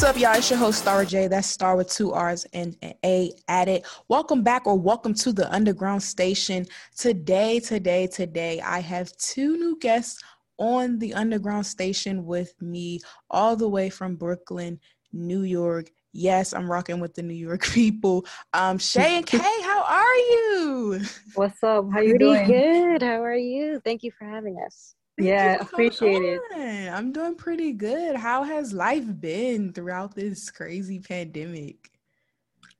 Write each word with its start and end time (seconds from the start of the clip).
What's 0.00 0.16
up, 0.16 0.18
y'all? 0.18 0.34
It's 0.34 0.48
your 0.48 0.58
host, 0.58 0.82
Starra 0.82 1.06
J. 1.06 1.28
That's 1.28 1.46
Star 1.46 1.76
with 1.76 1.90
two 1.90 2.12
R's 2.12 2.46
and 2.54 2.74
an 2.80 2.94
A 3.04 3.32
it. 3.50 3.86
Welcome 4.08 4.42
back 4.42 4.66
or 4.66 4.74
welcome 4.74 5.12
to 5.12 5.30
the 5.30 5.52
Underground 5.52 6.02
Station. 6.02 6.64
Today, 6.96 7.60
today, 7.60 8.06
today, 8.06 8.62
I 8.62 8.78
have 8.80 9.14
two 9.18 9.58
new 9.58 9.78
guests 9.78 10.22
on 10.56 10.98
the 11.00 11.12
Underground 11.12 11.66
Station 11.66 12.24
with 12.24 12.54
me, 12.62 13.00
all 13.28 13.56
the 13.56 13.68
way 13.68 13.90
from 13.90 14.16
Brooklyn, 14.16 14.80
New 15.12 15.42
York. 15.42 15.90
Yes, 16.14 16.54
I'm 16.54 16.70
rocking 16.70 16.98
with 16.98 17.12
the 17.14 17.22
New 17.22 17.34
York 17.34 17.62
people. 17.66 18.24
Um, 18.54 18.78
Shay 18.78 19.18
and 19.18 19.26
Kay, 19.26 19.36
how 19.38 19.84
are 19.84 20.16
you? 20.16 21.00
What's 21.34 21.62
up? 21.62 21.84
How 21.92 22.00
you 22.00 22.16
Pretty 22.16 22.24
doing? 22.24 22.46
good. 22.46 23.02
How 23.02 23.22
are 23.22 23.36
you? 23.36 23.82
Thank 23.84 24.02
you 24.02 24.12
for 24.12 24.24
having 24.24 24.56
us. 24.64 24.94
Thank 25.20 25.28
Yeah, 25.28 25.52
you 25.52 25.58
for 25.58 25.64
coming 25.66 25.90
appreciate 25.90 26.40
it. 26.52 26.92
I'm 26.92 27.12
doing 27.12 27.34
pretty 27.34 27.72
good. 27.72 28.16
How 28.16 28.42
has 28.42 28.72
life 28.72 29.20
been 29.20 29.72
throughout 29.72 30.14
this 30.14 30.50
crazy 30.50 30.98
pandemic? 30.98 31.90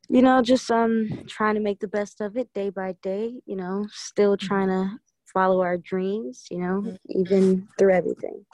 You 0.08 0.22
know, 0.22 0.42
just 0.42 0.70
um 0.70 1.08
trying 1.28 1.54
to 1.54 1.60
make 1.60 1.80
the 1.80 1.88
best 1.88 2.20
of 2.20 2.36
it 2.36 2.52
day 2.52 2.70
by 2.70 2.94
day, 3.02 3.40
you 3.46 3.56
know, 3.56 3.86
still 3.92 4.36
Mm-hmm. 4.36 4.46
trying 4.46 4.68
to 4.68 4.98
follow 5.32 5.60
our 5.60 5.76
dreams, 5.78 6.46
you 6.50 6.58
know, 6.58 6.82
Mhm. 6.82 6.98
even 7.08 7.68
through 7.78 7.92
everything. 7.92 8.44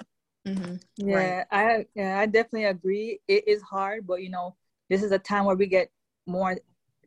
Mm-hmm. 0.46 0.74
Yeah, 0.96 1.44
I 1.50 1.86
yeah, 1.94 2.18
I 2.18 2.26
definitely 2.26 2.64
agree. 2.64 3.20
It 3.28 3.46
is 3.48 3.62
hard, 3.62 4.06
but 4.06 4.22
you 4.22 4.30
know, 4.30 4.56
this 4.90 5.02
is 5.02 5.12
a 5.12 5.18
time 5.18 5.44
where 5.44 5.56
we 5.56 5.66
get 5.66 5.90
more 6.26 6.56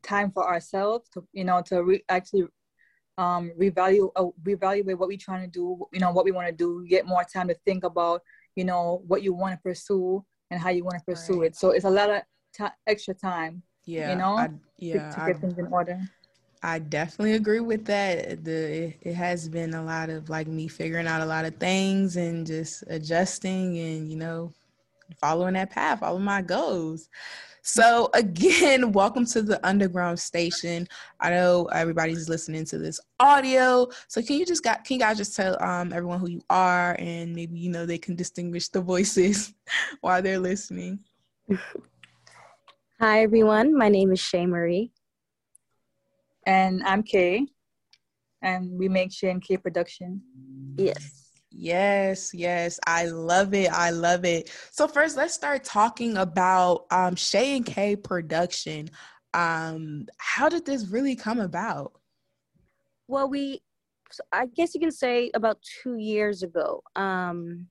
time 0.01 0.31
for 0.31 0.47
ourselves 0.47 1.09
to 1.09 1.27
you 1.33 1.43
know 1.43 1.61
to 1.63 1.83
re- 1.83 2.03
actually 2.09 2.45
um 3.19 3.51
revalue 3.59 4.11
uh, 4.15 4.25
reevaluate 4.43 4.97
what 4.97 5.09
we're 5.09 5.17
trying 5.17 5.43
to 5.43 5.51
do. 5.51 5.87
You 5.93 5.99
know 6.01 6.11
what 6.11 6.25
we 6.25 6.31
want 6.31 6.47
to 6.49 6.53
do. 6.55 6.85
Get 6.87 7.05
more 7.07 7.25
time 7.25 7.49
to 7.49 7.55
think 7.65 7.83
about 7.83 8.21
you 8.55 8.65
know 8.65 9.03
what 9.07 9.23
you 9.23 9.33
want 9.33 9.55
to 9.55 9.61
pursue 9.63 10.25
and 10.51 10.61
how 10.61 10.71
you 10.71 10.85
want 10.85 10.99
to 10.99 11.05
pursue 11.05 11.41
Right. 11.41 11.43
it. 11.43 11.55
So 11.57 11.71
it's 11.71 11.85
a 11.85 11.91
lot 11.91 12.09
of 12.11 12.23
ti 12.55 12.65
extra 12.87 13.15
time 13.15 13.63
Yeah, 13.85 14.09
you 14.11 14.15
know, 14.15 14.37
I, 14.37 14.49
to, 14.93 14.99
yeah, 14.99 15.05
to 15.11 15.21
I, 15.21 15.21
get 15.21 15.39
things 15.41 15.57
in 15.57 15.67
order. 15.71 15.99
I 16.61 16.79
definitely 16.79 17.33
agree 17.35 17.61
with 17.61 17.85
that. 17.85 18.43
The 18.43 18.51
it, 18.87 18.97
it 19.01 19.13
has 19.15 19.47
been 19.49 19.73
a 19.73 19.83
lot 19.83 20.09
of 20.09 20.29
like 20.29 20.47
me 20.47 20.67
figuring 20.67 21.07
out 21.07 21.21
a 21.21 21.25
lot 21.25 21.45
of 21.45 21.55
things 21.57 22.17
and 22.17 22.45
just 22.45 22.83
adjusting 22.87 23.77
and 23.77 24.09
you 24.09 24.17
know 24.17 24.53
following 25.19 25.55
that 25.55 25.71
path, 25.71 26.01
following 26.01 26.23
my 26.25 26.41
goals. 26.41 27.09
So 27.71 28.09
again, 28.15 28.91
welcome 28.93 29.27
to 29.27 29.43
the 29.43 29.63
underground 29.65 30.19
station. 30.19 30.87
I 31.19 31.29
know 31.29 31.65
everybody's 31.65 32.27
listening 32.27 32.65
to 32.65 32.79
this 32.79 32.99
audio. 33.19 33.87
So 34.07 34.23
can 34.23 34.37
you 34.37 34.45
just 34.45 34.63
got 34.63 34.83
can 34.83 34.95
you 34.95 34.99
guys 35.01 35.17
just 35.17 35.35
tell 35.35 35.55
um 35.61 35.93
everyone 35.93 36.19
who 36.19 36.29
you 36.31 36.41
are 36.49 36.95
and 36.97 37.35
maybe 37.35 37.59
you 37.59 37.69
know 37.69 37.85
they 37.85 37.99
can 37.99 38.15
distinguish 38.15 38.69
the 38.69 38.81
voices 38.81 39.53
while 40.01 40.19
they're 40.19 40.39
listening. 40.39 41.01
Hi 42.99 43.21
everyone. 43.21 43.77
My 43.77 43.89
name 43.89 44.11
is 44.11 44.19
Shay 44.19 44.47
Marie. 44.47 44.91
And 46.47 46.81
I'm 46.83 47.03
Kay, 47.03 47.45
and 48.41 48.79
we 48.79 48.89
make 48.89 49.11
Shay 49.11 49.29
and 49.29 49.43
Kay 49.43 49.57
production. 49.57 50.23
Yes. 50.75 51.18
Yes, 51.61 52.33
yes, 52.33 52.79
I 52.87 53.07
love 53.07 53.53
it. 53.53 53.69
I 53.69 53.89
love 53.89 54.23
it. 54.23 54.49
So 54.71 54.87
first, 54.87 55.17
let's 55.17 55.33
start 55.33 55.65
talking 55.65 56.15
about 56.15 56.85
um, 56.89 57.15
Shay 57.17 57.57
and 57.57 57.65
Kay 57.65 57.97
production. 57.97 58.89
Um, 59.33 60.07
how 60.17 60.47
did 60.47 60.65
this 60.65 60.87
really 60.87 61.17
come 61.17 61.41
about? 61.41 61.99
Well, 63.09 63.29
we, 63.29 63.59
I 64.31 64.45
guess 64.45 64.73
you 64.73 64.79
can 64.79 64.91
say 64.91 65.31
about 65.33 65.57
2 65.83 65.97
years 65.97 66.43
ago 66.43 66.81
um 66.95 67.67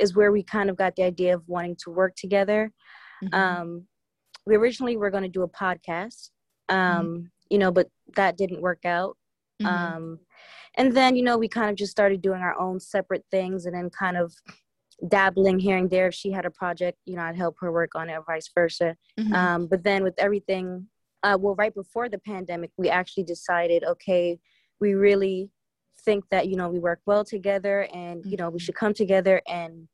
is 0.00 0.16
where 0.16 0.32
we 0.32 0.42
kind 0.42 0.68
of 0.68 0.76
got 0.76 0.96
the 0.96 1.04
idea 1.04 1.36
of 1.36 1.42
wanting 1.46 1.76
to 1.84 1.90
work 1.90 2.16
together. 2.16 2.72
Mhm. 3.22 3.34
Um 3.34 3.86
we 4.44 4.56
originally 4.56 4.96
were 4.96 5.10
going 5.10 5.22
to 5.22 5.28
do 5.28 5.42
a 5.42 5.48
podcast. 5.48 6.30
Um 6.68 7.30
you 7.48 7.58
know, 7.58 7.70
but 7.70 7.88
that 8.16 8.36
didn't 8.36 8.60
work 8.60 8.84
out. 8.84 9.16
Mhm. 9.62 9.66
um 9.66 10.18
and 10.76 10.94
then 10.96 11.16
you 11.16 11.22
know 11.22 11.36
we 11.38 11.48
kind 11.48 11.70
of 11.70 11.76
just 11.76 11.90
started 11.92 12.20
doing 12.22 12.40
our 12.42 12.58
own 12.58 12.80
separate 12.80 13.24
things 13.30 13.66
and 13.66 13.74
then 13.74 13.90
kind 13.90 14.16
of 14.16 14.32
dabbling 15.08 15.58
here 15.58 15.76
and 15.76 15.90
there 15.90 16.06
if 16.08 16.14
she 16.14 16.30
had 16.30 16.44
a 16.46 16.50
project 16.50 16.98
you 17.04 17.16
know 17.16 17.22
i'd 17.22 17.36
help 17.36 17.56
her 17.60 17.72
work 17.72 17.94
on 17.94 18.08
it 18.08 18.14
or 18.14 18.22
vice 18.26 18.48
versa 18.54 18.96
Mhm. 19.18 19.34
um 19.34 19.66
but 19.66 19.82
then 19.82 20.02
with 20.04 20.14
everything 20.18 20.86
uh 21.22 21.36
well 21.40 21.54
right 21.56 21.74
before 21.74 22.08
the 22.08 22.18
pandemic 22.18 22.70
we 22.76 22.88
actually 22.88 23.24
decided 23.24 23.82
okay 23.84 24.38
we 24.80 24.94
really 24.94 25.50
think 26.04 26.24
that 26.30 26.48
you 26.48 26.56
know 26.56 26.68
we 26.68 26.78
work 26.78 27.00
well 27.06 27.24
together 27.24 27.88
and 27.92 28.24
you 28.24 28.36
know 28.36 28.50
we 28.50 28.58
Mhm. 28.58 28.62
should 28.62 28.74
come 28.76 28.94
together 28.94 29.42
and 29.48 29.88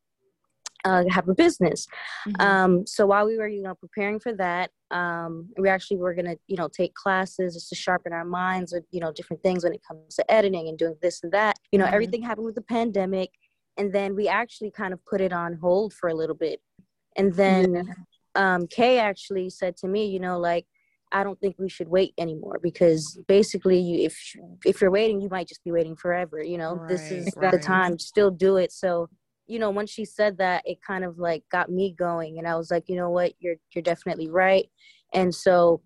uh, 0.84 1.04
have 1.10 1.28
a 1.28 1.34
business 1.34 1.86
Mhm. 2.28 2.40
um, 2.40 2.86
so 2.86 3.06
while 3.06 3.26
we 3.26 3.36
were, 3.38 3.48
you 3.48 3.62
know, 3.62 3.74
preparing 3.74 4.18
for 4.20 4.32
that, 4.34 4.70
um, 4.90 5.48
we 5.58 5.68
actually 5.68 5.96
were 5.98 6.14
gonna, 6.14 6.36
you 6.48 6.56
know, 6.56 6.68
take 6.68 6.94
classes 6.94 7.54
just 7.54 7.68
to 7.70 7.74
sharpen 7.74 8.12
our 8.12 8.24
minds 8.24 8.72
with, 8.72 8.84
you 8.90 9.00
know, 9.00 9.12
different 9.12 9.42
things 9.42 9.64
when 9.64 9.72
it 9.72 9.80
comes 9.86 10.16
to 10.16 10.30
editing 10.30 10.68
and 10.68 10.76
doing 10.78 10.96
this 11.00 11.22
and 11.22 11.32
that. 11.32 11.56
You 11.72 11.78
know, 11.78 11.86
Mhm. 11.86 11.92
everything 11.92 12.22
happened 12.22 12.46
with 12.46 12.54
the 12.56 12.62
pandemic, 12.62 13.30
and 13.76 13.92
then 13.92 14.14
we 14.14 14.28
actually 14.28 14.70
kind 14.70 14.92
of 14.92 15.04
put 15.06 15.20
it 15.20 15.32
on 15.32 15.54
hold 15.54 15.94
for 15.94 16.08
a 16.08 16.14
little 16.14 16.36
bit, 16.36 16.60
and 17.16 17.32
then 17.34 17.74
Yeah. 17.74 17.94
um, 18.36 18.66
Kay 18.68 18.98
actually 18.98 19.50
said 19.50 19.76
to 19.78 19.88
me, 19.88 20.06
you 20.06 20.20
know, 20.20 20.38
like. 20.38 20.66
I 21.12 21.24
don't 21.24 21.40
think 21.40 21.56
we 21.58 21.68
should 21.68 21.88
wait 21.88 22.14
anymore 22.18 22.60
because 22.62 23.18
basically, 23.26 23.80
you 23.80 24.04
if 24.06 24.14
if 24.64 24.80
you're 24.80 24.92
waiting, 24.92 25.20
you 25.20 25.28
might 25.28 25.48
just 25.48 25.64
be 25.64 25.72
waiting 25.72 25.96
forever. 25.96 26.40
You 26.40 26.56
know, 26.56 26.84
this 26.88 27.10
Right, 27.10 27.18
is 27.18 27.34
the 27.34 27.58
time. 27.58 27.98
Still 27.98 28.30
do 28.30 28.58
it. 28.58 28.70
So 28.70 29.08
you 29.50 29.58
know, 29.58 29.70
once 29.70 29.90
she 29.90 30.04
said 30.04 30.38
that, 30.38 30.62
it 30.64 30.78
kind 30.80 31.04
of 31.04 31.18
like 31.18 31.42
got 31.50 31.68
me 31.70 31.92
going, 31.98 32.38
and 32.38 32.46
I 32.46 32.54
was 32.56 32.70
like, 32.70 32.84
you 32.88 32.96
know 32.96 33.10
what, 33.10 33.32
you're 33.40 33.56
you're 33.74 33.82
definitely 33.82 34.28
right. 34.30 34.66
And 35.12 35.34
so 35.34 35.82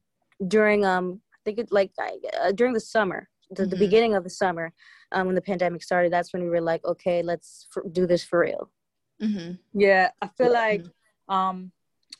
during 0.46 0.84
um, 0.84 1.20
I 1.32 1.38
think 1.44 1.58
it 1.58 1.72
like 1.72 1.92
I- 1.98 2.18
uh, 2.42 2.52
during 2.52 2.74
the 2.74 2.80
summer, 2.80 3.28
the, 3.50 3.64
the 3.66 3.76
Mhm. 3.76 3.78
beginning 3.78 4.14
of 4.14 4.22
the 4.24 4.30
summer, 4.30 4.72
um, 5.12 5.26
when 5.26 5.34
the 5.34 5.40
pandemic 5.40 5.82
started, 5.82 6.12
that's 6.12 6.32
when 6.34 6.42
we 6.42 6.50
were 6.50 6.60
like, 6.60 6.84
okay, 6.84 7.22
let's 7.22 7.66
f- 7.74 7.84
do 7.92 8.06
this 8.06 8.22
for 8.22 8.40
real. 8.40 8.70
Mhm. 9.22 9.58
Yeah, 9.72 10.10
I 10.20 10.28
feel 10.28 10.48
Yeah. 10.52 10.60
like 10.64 10.84
um 11.28 11.72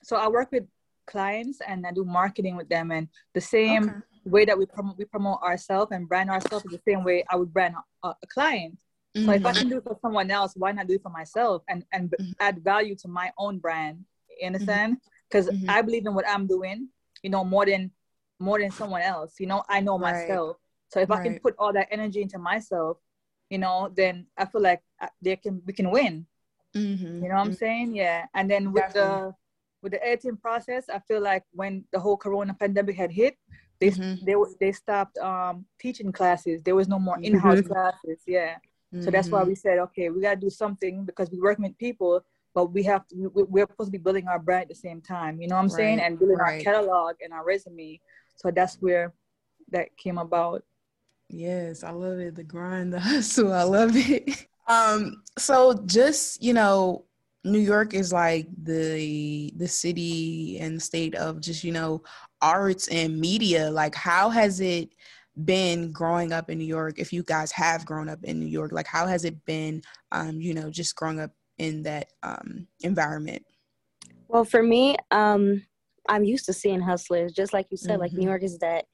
so 0.02 0.16
I 0.16 0.28
work 0.28 0.50
with 0.50 0.64
clients 1.06 1.60
and 1.66 1.86
I 1.86 1.92
do 1.92 2.04
marketing 2.06 2.56
with 2.56 2.70
them 2.70 2.90
and 2.90 3.08
the 3.34 3.40
same 3.42 3.82
Okay. 3.84 3.98
way 4.24 4.44
that 4.46 4.56
we 4.56 4.64
promote 4.64 4.96
we 4.96 5.04
promote 5.04 5.42
ourselves 5.42 5.92
and 5.92 6.08
brand 6.08 6.30
ourselves 6.30 6.64
is 6.64 6.72
the 6.72 6.80
same 6.90 7.04
way 7.04 7.22
I 7.30 7.36
would 7.36 7.52
brand 7.52 7.74
a, 8.02 8.08
a 8.08 8.26
client. 8.28 8.78
So 9.16 9.30
if 9.32 9.46
I 9.46 9.52
Mhm. 9.52 9.58
can 9.58 9.68
do 9.68 9.76
it 9.78 9.84
for 9.84 9.96
someone 10.02 10.30
else, 10.30 10.54
why 10.56 10.72
not 10.72 10.88
do 10.88 10.94
it 10.94 11.02
for 11.02 11.10
myself 11.10 11.62
and 11.68 11.84
and 11.92 12.10
Mhm. 12.10 12.34
add 12.40 12.64
value 12.64 12.96
to 12.96 13.08
my 13.08 13.32
own 13.38 13.58
brand? 13.58 14.04
You 14.40 14.46
understand? 14.48 14.98
Because 15.28 15.48
Mhm. 15.48 15.66
I 15.68 15.82
believe 15.82 16.06
in 16.06 16.14
what 16.14 16.28
I'm 16.28 16.46
doing, 16.46 16.88
you 17.22 17.30
know, 17.30 17.44
more 17.44 17.64
than 17.64 17.92
more 18.40 18.58
than 18.58 18.70
someone 18.72 19.02
else. 19.02 19.38
You 19.38 19.46
know, 19.46 19.62
I 19.68 19.80
know 19.80 19.96
Right. 19.98 20.12
myself. 20.14 20.56
So 20.88 21.00
if 21.00 21.10
I 21.10 21.22
can 21.22 21.38
put 21.38 21.54
all 21.58 21.72
that 21.72 21.88
energy 21.90 22.22
into 22.22 22.38
myself, 22.38 22.98
you 23.50 23.58
know, 23.58 23.88
then 23.94 24.26
I 24.36 24.44
feel 24.46 24.60
like 24.60 24.82
uh, 25.00 25.08
they 25.22 25.36
can 25.36 25.62
we 25.64 25.72
can 25.72 25.90
win. 25.90 26.26
Mhm. 26.74 27.22
You 27.22 27.28
know 27.28 27.34
what 27.36 27.46
I'm 27.46 27.52
saying? 27.52 27.94
Yeah. 27.94 28.26
And 28.34 28.50
then 28.50 28.72
with 28.72 28.82
Definitely. 28.82 29.30
the 29.30 29.34
with 29.82 29.92
the 29.92 30.04
editing 30.04 30.36
process, 30.36 30.88
I 30.88 30.98
feel 30.98 31.20
like 31.20 31.44
when 31.52 31.84
the 31.92 32.00
whole 32.00 32.16
corona 32.16 32.54
pandemic 32.54 32.96
had 32.96 33.12
hit, 33.12 33.38
they 33.78 33.90
Mhm. 33.90 34.24
they 34.26 34.34
they 34.60 34.72
stopped 34.72 35.18
um 35.18 35.66
teaching 35.78 36.10
classes. 36.10 36.62
There 36.62 36.74
was 36.74 36.88
no 36.88 36.98
more 36.98 37.18
in-house 37.22 37.60
Mhm. 37.62 37.68
classes. 37.68 38.18
Yeah. 38.26 38.58
So 39.02 39.10
that's 39.10 39.28
why 39.28 39.42
we 39.42 39.54
said, 39.54 39.78
okay, 39.78 40.10
we 40.10 40.22
gotta 40.22 40.40
do 40.40 40.50
something 40.50 41.04
because 41.04 41.30
we 41.30 41.40
work 41.40 41.58
with 41.58 41.76
people, 41.78 42.24
but 42.54 42.66
we 42.72 42.82
have 42.84 43.06
to. 43.08 43.30
We, 43.34 43.42
we're 43.42 43.66
supposed 43.66 43.88
to 43.88 43.98
be 43.98 44.02
building 44.02 44.28
our 44.28 44.38
brand 44.38 44.62
at 44.62 44.68
the 44.68 44.74
same 44.74 45.00
time. 45.00 45.40
You 45.40 45.48
know 45.48 45.56
what 45.56 45.62
I'm 45.62 45.68
saying? 45.68 46.00
And 46.00 46.18
building 46.18 46.36
right. 46.36 46.64
our 46.66 46.72
catalog 46.72 47.16
and 47.22 47.32
our 47.32 47.44
resume. 47.44 48.00
So 48.36 48.50
that's 48.50 48.76
where 48.76 49.12
that 49.70 49.96
came 49.96 50.18
about. 50.18 50.62
Yes, 51.28 51.82
I 51.82 51.90
love 51.90 52.18
it. 52.18 52.36
The 52.36 52.44
grind, 52.44 52.92
the 52.92 53.00
hustle. 53.00 53.52
I 53.52 53.62
love 53.62 53.92
it. 53.94 54.46
Um, 54.66 55.22
so 55.36 55.74
just, 55.84 56.42
you 56.42 56.54
know, 56.54 57.04
New 57.44 57.58
York 57.58 57.92
is 57.92 58.14
like 58.14 58.48
the 58.62 59.52
the 59.56 59.68
city 59.68 60.58
and 60.58 60.82
state 60.82 61.14
of 61.14 61.42
just, 61.42 61.64
you 61.64 61.72
know, 61.72 62.02
arts 62.40 62.88
and 62.88 63.20
media. 63.20 63.70
Like 63.70 63.94
how 63.94 64.30
has 64.30 64.60
it 64.60 64.88
been 65.44 65.92
growing 65.92 66.32
up 66.32 66.50
in 66.50 66.58
New 66.58 66.64
York? 66.64 66.98
If 66.98 67.12
you 67.12 67.22
guys 67.22 67.50
have 67.52 67.84
grown 67.84 68.08
up 68.08 68.22
in 68.24 68.38
New 68.38 68.46
York, 68.46 68.72
like 68.72 68.86
how 68.86 69.06
has 69.06 69.24
it 69.24 69.44
been 69.44 69.82
um, 70.12 70.40
you 70.40 70.54
know, 70.54 70.70
just 70.70 70.94
growing 70.96 71.20
up 71.20 71.32
in 71.58 71.82
that 71.82 72.08
um 72.22 72.66
environment? 72.80 73.44
Well, 74.28 74.44
for 74.44 74.62
me, 74.62 74.96
um, 75.10 75.62
I'm 76.08 76.24
used 76.24 76.46
to 76.46 76.52
seeing 76.52 76.80
hustlers, 76.80 77.32
just 77.32 77.52
like 77.52 77.66
you 77.70 77.76
said. 77.76 78.00
Like 78.00 78.12
Mhm. 78.12 78.18
New 78.18 78.28
York 78.28 78.42
is 78.42 78.58
that 78.58 78.86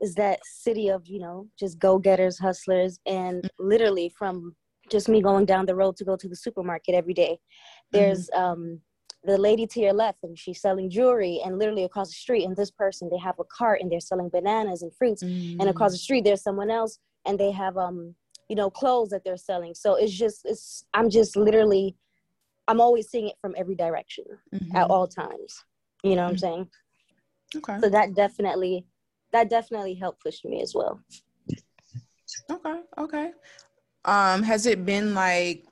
is 0.00 0.14
that 0.14 0.40
city 0.44 0.88
of 0.88 1.06
you 1.06 1.20
know 1.20 1.48
just 1.58 1.78
go 1.78 1.98
getters, 1.98 2.38
hustlers, 2.38 2.98
and 3.06 3.48
literally 3.58 4.08
from 4.10 4.54
just 4.90 5.08
me 5.08 5.20
going 5.20 5.44
down 5.44 5.66
the 5.66 5.74
road 5.74 5.96
to 5.96 6.04
go 6.04 6.16
to 6.16 6.28
the 6.28 6.36
supermarket 6.36 6.94
every 6.94 7.14
day. 7.14 7.38
There's 7.92 8.30
um, 8.34 8.80
the 9.26 9.38
lady 9.38 9.66
to 9.66 9.80
your 9.80 9.92
left, 9.92 10.18
and 10.22 10.38
she's 10.38 10.60
selling 10.60 10.88
jewelry, 10.88 11.40
and 11.44 11.58
literally 11.58 11.84
across 11.84 12.08
the 12.08 12.14
street, 12.14 12.44
and 12.44 12.56
this 12.56 12.70
person 12.70 13.08
they 13.10 13.18
have 13.18 13.38
a 13.38 13.44
cart 13.44 13.80
and 13.80 13.90
they're 13.90 14.00
selling 14.00 14.28
bananas 14.28 14.82
and 14.82 14.94
fruits, 14.94 15.22
and 15.22 15.62
across 15.62 15.92
the 15.92 15.98
street 15.98 16.24
there's 16.24 16.42
someone 16.42 16.70
else, 16.70 16.98
and 17.26 17.38
they 17.38 17.50
have 17.50 17.76
um, 17.76 18.14
you 18.48 18.56
know, 18.56 18.70
clothes 18.70 19.10
that 19.10 19.24
they're 19.24 19.36
selling. 19.36 19.74
So 19.74 19.94
it's 19.94 20.12
just 20.12 20.42
it's 20.44 20.84
I'm 20.94 21.10
just 21.10 21.36
literally 21.36 21.96
I'm 22.68 22.80
always 22.80 23.08
seeing 23.08 23.28
it 23.28 23.36
from 23.40 23.54
every 23.56 23.74
direction 23.74 24.24
mm-hmm. 24.54 24.76
at 24.76 24.90
all 24.90 25.06
times. 25.06 25.64
You 26.02 26.16
know 26.16 26.24
what 26.24 26.32
I'm 26.32 26.38
saying? 26.38 26.68
Okay. 27.56 27.78
So 27.80 27.88
that 27.88 28.14
definitely 28.14 28.86
that 29.32 29.50
definitely 29.50 29.94
helped 29.94 30.22
push 30.22 30.44
me 30.44 30.62
as 30.62 30.74
well. 30.74 31.00
Okay. 32.50 32.80
Okay. 32.98 33.30
Um, 34.04 34.42
has 34.42 34.66
it 34.66 34.84
been 34.84 35.14
like 35.14 35.64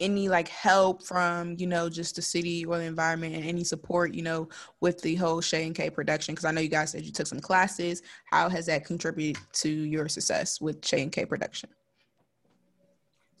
any 0.00 0.28
like 0.28 0.48
help 0.48 1.04
from 1.04 1.54
you 1.58 1.66
know 1.66 1.88
just 1.88 2.16
the 2.16 2.22
city 2.22 2.64
or 2.64 2.78
the 2.78 2.84
environment 2.84 3.34
and 3.34 3.44
any 3.44 3.64
support 3.64 4.14
you 4.14 4.22
know 4.22 4.48
with 4.80 5.00
the 5.02 5.14
whole 5.14 5.40
Shay 5.40 5.66
and 5.66 5.74
Kay 5.74 5.90
production? 5.90 6.34
Because 6.34 6.44
I 6.44 6.50
know 6.50 6.60
you 6.60 6.68
guys 6.68 6.90
said 6.90 7.04
you 7.04 7.12
took 7.12 7.26
some 7.26 7.40
classes. 7.40 8.02
How 8.30 8.48
has 8.48 8.66
that 8.66 8.84
contributed 8.84 9.42
to 9.54 9.68
your 9.68 10.08
success 10.08 10.60
with 10.60 10.84
Shay 10.84 11.02
and 11.02 11.12
Kay 11.12 11.26
production? 11.26 11.70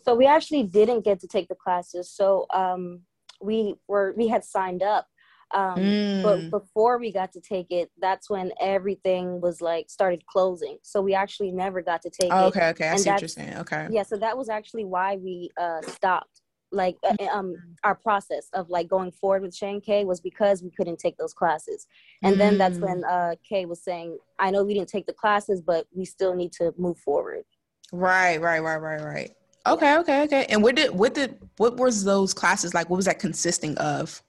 So 0.02 0.14
we 0.14 0.26
actually 0.26 0.64
didn't 0.64 1.04
get 1.04 1.20
to 1.20 1.28
take 1.28 1.48
the 1.48 1.54
classes. 1.54 2.10
So 2.10 2.46
um, 2.52 3.00
we 3.40 3.74
were 3.88 4.14
we 4.16 4.28
had 4.28 4.44
signed 4.44 4.82
up 4.82 5.06
um, 5.52 5.76
mm. 5.76 6.22
But 6.22 6.50
before 6.50 6.98
we 6.98 7.12
got 7.12 7.32
to 7.32 7.40
take 7.40 7.70
it, 7.70 7.90
that's 8.00 8.30
when 8.30 8.52
everything 8.60 9.40
was 9.40 9.60
like 9.60 9.90
started 9.90 10.24
closing. 10.26 10.78
So 10.82 11.02
we 11.02 11.14
actually 11.14 11.50
never 11.50 11.82
got 11.82 12.02
to 12.02 12.10
take 12.10 12.32
oh, 12.32 12.46
it. 12.46 12.48
Okay, 12.48 12.68
okay, 12.68 12.88
I 12.88 12.90
and 12.92 13.00
see 13.00 13.10
what 13.10 13.20
you're 13.20 13.28
saying. 13.28 13.56
Okay. 13.58 13.88
Yeah, 13.90 14.04
so 14.04 14.16
that 14.16 14.36
was 14.36 14.48
actually 14.48 14.84
why 14.84 15.16
we 15.16 15.50
uh, 15.60 15.82
stopped. 15.82 16.39
Like 16.72 16.96
uh, 17.02 17.14
mm. 17.20 17.28
um, 17.28 17.56
our 17.82 17.94
process 17.94 18.48
of 18.52 18.70
like 18.70 18.88
going 18.88 19.10
forward 19.10 19.42
with 19.42 19.54
Shane 19.54 19.80
K 19.80 20.04
was 20.04 20.20
because 20.20 20.62
we 20.62 20.70
couldn't 20.70 20.98
take 20.98 21.16
those 21.16 21.34
classes, 21.34 21.86
and 22.22 22.36
mm. 22.36 22.38
then 22.38 22.58
that's 22.58 22.78
when 22.78 23.02
mm. 23.02 23.32
uh, 23.32 23.36
Kay 23.48 23.64
was 23.64 23.82
saying, 23.82 24.18
"I 24.38 24.50
know 24.50 24.64
we 24.64 24.74
didn't 24.74 24.88
take 24.88 25.06
the 25.06 25.12
classes, 25.12 25.60
but 25.60 25.86
we 25.92 26.04
still 26.04 26.34
need 26.34 26.52
to 26.52 26.72
move 26.78 26.98
forward." 26.98 27.44
Right, 27.92 28.40
right, 28.40 28.60
right, 28.60 28.76
right, 28.76 29.00
right. 29.00 29.30
Okay, 29.66 29.98
okay, 29.98 30.22
okay. 30.22 30.46
And 30.48 30.62
what 30.62 30.76
did 30.76 30.90
what 30.90 31.14
did 31.14 31.38
what 31.56 31.76
was 31.76 32.04
those 32.04 32.32
classes 32.32 32.72
like? 32.72 32.88
What 32.88 32.96
was 32.96 33.06
that 33.06 33.18
consisting 33.18 33.76
of? 33.78 34.22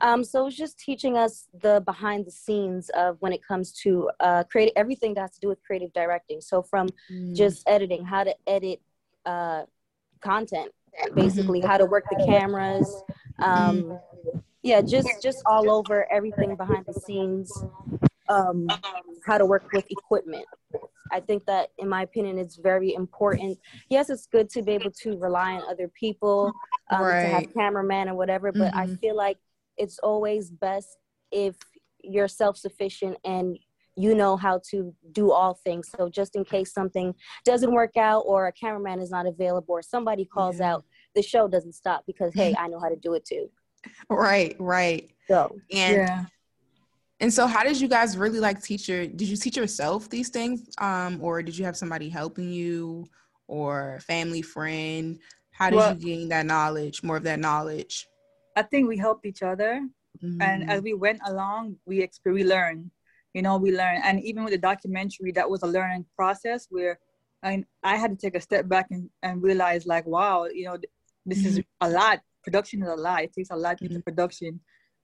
Um, 0.00 0.24
so 0.24 0.42
it 0.42 0.44
was 0.44 0.56
just 0.56 0.78
teaching 0.78 1.16
us 1.16 1.46
the 1.62 1.82
behind 1.86 2.26
the 2.26 2.30
scenes 2.30 2.90
of 2.90 3.16
when 3.20 3.32
it 3.32 3.46
comes 3.46 3.72
to 3.82 4.10
uh, 4.20 4.44
create 4.44 4.72
everything 4.76 5.14
that 5.14 5.20
has 5.20 5.30
to 5.32 5.40
do 5.40 5.48
with 5.48 5.62
creative 5.62 5.92
directing. 5.92 6.40
So 6.40 6.62
from 6.62 6.88
mm. 7.10 7.34
just 7.34 7.62
editing, 7.68 8.04
how 8.04 8.24
to 8.24 8.34
edit 8.46 8.80
uh, 9.24 9.62
content, 10.20 10.72
basically 11.14 11.60
how 11.60 11.76
to 11.78 11.86
work 11.86 12.04
the 12.10 12.24
cameras. 12.24 13.02
Um, 13.38 13.98
yeah, 14.62 14.80
just 14.80 15.08
just 15.22 15.42
all 15.46 15.70
over 15.70 16.10
everything 16.12 16.56
behind 16.56 16.86
the 16.86 16.94
scenes. 16.94 17.52
Um, 18.28 18.68
how 19.26 19.36
to 19.38 19.44
work 19.44 19.70
with 19.72 19.84
equipment. 19.90 20.46
I 21.12 21.20
think 21.20 21.44
that, 21.44 21.68
in 21.78 21.88
my 21.88 22.02
opinion, 22.02 22.38
it's 22.38 22.56
very 22.56 22.94
important. 22.94 23.58
Yes, 23.90 24.08
it's 24.08 24.26
good 24.26 24.48
to 24.50 24.62
be 24.62 24.72
able 24.72 24.90
to 25.02 25.18
rely 25.18 25.52
on 25.52 25.62
other 25.68 25.88
people, 25.88 26.52
um, 26.90 27.02
right. 27.02 27.22
to 27.22 27.28
have 27.28 27.54
cameraman 27.54 28.08
or 28.08 28.14
whatever, 28.14 28.50
but 28.50 28.72
mm-hmm. 28.72 28.78
I 28.78 28.86
feel 28.96 29.16
like 29.16 29.36
it's 29.76 29.98
always 29.98 30.50
best 30.50 30.96
if 31.30 31.56
you're 32.02 32.28
self-sufficient 32.28 33.18
and 33.24 33.58
you 33.96 34.14
know 34.14 34.36
how 34.36 34.60
to 34.70 34.94
do 35.12 35.30
all 35.30 35.54
things. 35.54 35.90
So 35.96 36.08
just 36.08 36.36
in 36.36 36.44
case 36.44 36.72
something 36.72 37.14
doesn't 37.44 37.72
work 37.72 37.96
out 37.96 38.20
or 38.26 38.48
a 38.48 38.52
cameraman 38.52 39.00
is 39.00 39.10
not 39.10 39.26
available 39.26 39.74
or 39.74 39.82
somebody 39.82 40.24
calls 40.24 40.58
yeah. 40.58 40.74
out, 40.74 40.84
the 41.14 41.22
show 41.22 41.46
doesn't 41.48 41.74
stop 41.74 42.04
because 42.06 42.34
hey, 42.34 42.54
I 42.58 42.68
know 42.68 42.80
how 42.80 42.88
to 42.88 42.96
do 42.96 43.14
it 43.14 43.24
too. 43.24 43.50
Right, 44.08 44.56
right. 44.58 45.10
So 45.28 45.56
and 45.72 45.96
yeah. 45.96 46.24
And 47.20 47.32
so 47.32 47.46
how 47.46 47.62
did 47.62 47.80
you 47.80 47.88
guys 47.88 48.18
really 48.18 48.40
like 48.40 48.62
teach 48.62 48.88
your 48.88 49.06
did 49.06 49.28
you 49.28 49.36
teach 49.36 49.56
yourself 49.56 50.10
these 50.10 50.28
things? 50.28 50.68
Um, 50.78 51.18
or 51.22 51.42
did 51.42 51.56
you 51.56 51.64
have 51.64 51.76
somebody 51.76 52.08
helping 52.08 52.50
you 52.50 53.06
or 53.46 54.00
family 54.06 54.42
friend? 54.42 55.18
How 55.52 55.70
did 55.70 55.76
well, 55.76 55.94
you 55.94 56.04
gain 56.04 56.28
that 56.30 56.46
knowledge, 56.46 57.02
more 57.02 57.16
of 57.16 57.22
that 57.22 57.38
knowledge? 57.38 58.08
I 58.56 58.62
think 58.62 58.88
we 58.88 58.96
helped 58.96 59.24
each 59.24 59.42
other, 59.42 59.86
mm-hmm. 60.22 60.42
and 60.42 60.68
as 60.68 60.82
we 60.82 60.94
went 60.94 61.20
along, 61.26 61.76
we 61.86 62.00
exp- 62.00 62.32
we 62.32 62.44
learned. 62.44 62.90
You 63.34 63.42
know, 63.42 63.56
we 63.56 63.76
learn 63.76 64.00
and 64.04 64.22
even 64.22 64.44
with 64.44 64.52
the 64.52 64.58
documentary, 64.58 65.32
that 65.32 65.48
was 65.50 65.62
a 65.62 65.66
learning 65.66 66.06
process 66.16 66.66
where 66.70 66.98
I 67.42 67.64
I 67.82 67.96
had 67.96 68.10
to 68.10 68.16
take 68.16 68.36
a 68.36 68.40
step 68.40 68.68
back 68.68 68.86
and, 68.90 69.10
and 69.22 69.42
realize 69.42 69.86
like, 69.86 70.06
wow, 70.06 70.46
you 70.46 70.64
know, 70.64 70.78
this 71.26 71.38
mm-hmm. 71.38 71.58
is 71.58 71.60
a 71.80 71.90
lot. 71.90 72.20
Production 72.42 72.82
is 72.82 72.88
a 72.88 72.94
lot. 72.94 73.24
It 73.24 73.32
takes 73.32 73.50
a 73.50 73.56
lot 73.56 73.80
mm-hmm. 73.80 74.00
production. 74.00 74.60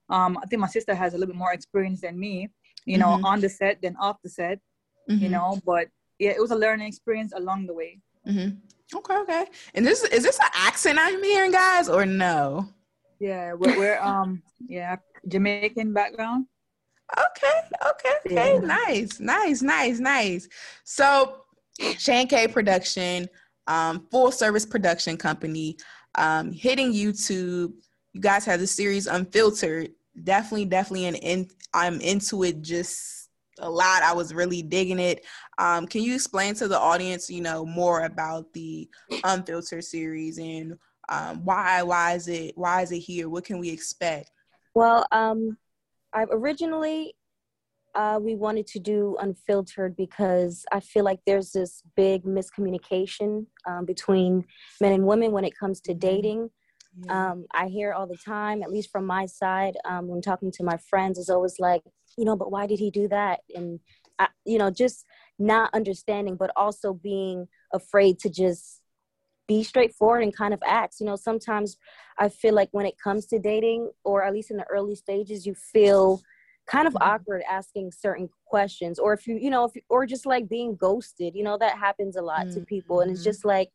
Um, 0.09 0.39
I 0.43 0.47
think 0.47 0.61
my 0.61 0.69
sister 0.69 0.95
has 0.95 1.15
a 1.15 1.19
little 1.19 1.33
bit 1.33 1.39
more 1.39 1.53
experience 1.53 2.01
than 2.01 2.19
me, 2.19 2.49
you 2.85 2.99
know, 2.99 3.09
mm-hmm. 3.09 3.25
on 3.25 3.41
the 3.41 3.49
set 3.49 3.81
than 3.83 3.97
off 3.97 4.17
the 4.23 4.31
set, 4.31 4.59
you 5.07 5.17
mm-hmm. 5.17 5.33
know. 5.33 5.61
But 5.65 5.89
yeah, 6.19 6.31
it 6.31 6.41
was 6.41 6.51
a 6.51 6.57
learning 6.57 6.89
experience 6.89 7.33
along 7.35 7.67
the 7.67 7.75
way. 7.75 8.01
Mm-hmm. 8.27 8.57
Okay, 8.97 9.17
okay. 9.19 9.47
And 9.75 9.87
this 9.87 10.03
is 10.05 10.23
this 10.23 10.39
an 10.39 10.51
accent 10.55 10.99
I'm 11.01 11.23
hearing, 11.23 11.53
guys, 11.53 11.89
or 11.89 12.05
no? 12.07 12.69
Yeah, 13.21 13.53
we're, 13.55 13.77
we're 13.79 14.01
um 14.01 14.43
yeah 14.67 14.97
Jamaican 15.29 15.93
background. 15.93 16.47
Okay, 17.19 17.61
okay, 17.89 18.15
okay. 18.27 18.55
Yeah. 18.55 18.61
Nice, 18.61 19.21
nice, 19.21 19.63
nice, 19.63 19.99
nice. 19.99 20.49
So 20.85 21.43
Shane 21.99 22.29
K 22.29 22.49
Production, 22.49 23.29
um, 23.67 24.07
full 24.11 24.31
service 24.31 24.67
production 24.67 25.17
company, 25.17 25.77
um, 26.17 26.53
hitting 26.53 26.93
YouTube. 26.93 27.73
You 28.13 28.21
guys 28.21 28.45
have 28.45 28.61
the 28.61 28.67
series 28.67 29.07
Unfiltered. 29.07 29.91
Definitely, 30.25 30.67
definitely 30.67 31.07
an 31.07 31.15
in 31.17 31.49
I'm 31.73 32.01
into 32.01 32.43
it 32.43 32.63
just 32.63 33.29
a 33.59 33.71
lot. 33.71 34.03
I 34.03 34.13
was 34.13 34.35
really 34.35 34.63
digging 34.63 34.99
it. 34.99 35.25
Um, 35.59 35.87
can 35.87 36.03
you 36.03 36.15
explain 36.15 36.55
to 36.55 36.69
the 36.69 36.79
audience, 36.79 37.31
you 37.31 37.41
know, 37.43 37.65
more 37.65 38.05
about 38.05 38.53
the 38.53 38.89
Unfiltered 39.25 39.85
series 39.85 40.39
and 40.39 40.79
um, 41.11 41.45
why 41.45 41.83
why 41.83 42.13
is 42.13 42.29
it 42.29 42.57
why 42.57 42.83
is 42.83 42.93
it 42.93 43.01
here 43.01 43.29
what 43.29 43.45
can 43.45 43.59
we 43.59 43.69
expect 43.69 44.31
well 44.75 45.05
um 45.11 45.57
i 46.13 46.25
originally 46.31 47.15
uh, 47.95 48.19
we 48.21 48.35
wanted 48.35 48.67
to 48.69 48.79
do 48.79 49.17
unfiltered 49.21 49.97
because 49.97 50.65
I 50.73 50.81
feel 50.81 51.05
like 51.05 51.21
there's 51.27 51.53
this 51.53 51.83
big 51.97 52.25
miscommunication 52.25 53.47
um, 53.67 53.85
between 53.85 54.45
men 54.81 54.93
and 54.93 55.07
women 55.07 55.33
when 55.33 55.45
it 55.45 55.59
comes 55.59 55.81
to 55.83 55.93
mm-hmm. 55.93 55.99
dating. 55.99 56.51
Yeah. 57.05 57.31
Um, 57.31 57.47
I 57.53 57.67
hear 57.69 57.93
all 57.93 58.07
the 58.07 58.17
time, 58.17 58.63
at 58.63 58.71
least 58.71 58.91
from 58.91 59.07
my 59.07 59.27
side, 59.27 59.77
um, 59.85 60.09
when 60.09 60.21
talking 60.21 60.51
to 60.53 60.65
my 60.65 60.77
friends, 60.77 61.19
is 61.19 61.31
always 61.31 61.57
like, 61.59 61.83
you 62.19 62.25
know, 62.25 62.37
but 62.37 62.51
why 62.51 62.67
did 62.67 62.79
he 62.79 62.91
do 62.91 63.09
that? 63.09 63.41
And, 63.55 63.81
I, 64.19 64.29
you 64.45 64.59
know, 64.59 64.71
just 64.71 65.05
not 65.39 65.73
understanding, 65.73 66.37
but 66.37 66.51
also 66.57 66.93
being 66.93 67.47
afraid 67.73 68.19
to 68.21 68.29
just 68.29 68.80
be 69.51 69.65
straightforward 69.65 70.23
and 70.23 70.35
kind 70.35 70.55
of 70.55 70.63
ask. 70.65 71.01
You 71.01 71.07
know, 71.07 71.17
sometimes 71.17 71.77
I 72.19 72.29
feel 72.29 72.55
like 72.55 72.69
when 72.71 72.87
it 72.87 72.95
comes 73.03 73.27
to 73.27 73.39
dating, 73.41 73.91
or 74.05 74.23
at 74.23 74.33
least 74.33 74.53
in 74.53 74.57
the 74.57 74.71
early 74.71 74.95
stages, 74.95 75.45
you 75.45 75.57
feel 75.57 76.21
kind 76.69 76.87
of 76.87 76.95
mm-hmm. 76.95 77.11
awkward 77.11 77.43
asking 77.51 77.91
certain 77.91 78.29
questions, 78.47 79.01
or 79.01 79.13
if 79.13 79.27
you, 79.27 79.37
you 79.37 79.51
know, 79.51 79.65
if 79.65 79.75
you, 79.75 79.83
or 79.89 80.07
just 80.07 80.25
like 80.25 80.49
being 80.49 80.77
ghosted. 80.77 81.35
You 81.35 81.43
know, 81.43 81.59
that 81.59 81.77
happens 81.77 82.15
a 82.15 82.23
lot 82.23 82.47
mm-hmm. 82.47 82.61
to 82.61 82.67
people, 82.67 83.01
and 83.01 83.11
it's 83.11 83.25
just 83.25 83.45
like 83.45 83.71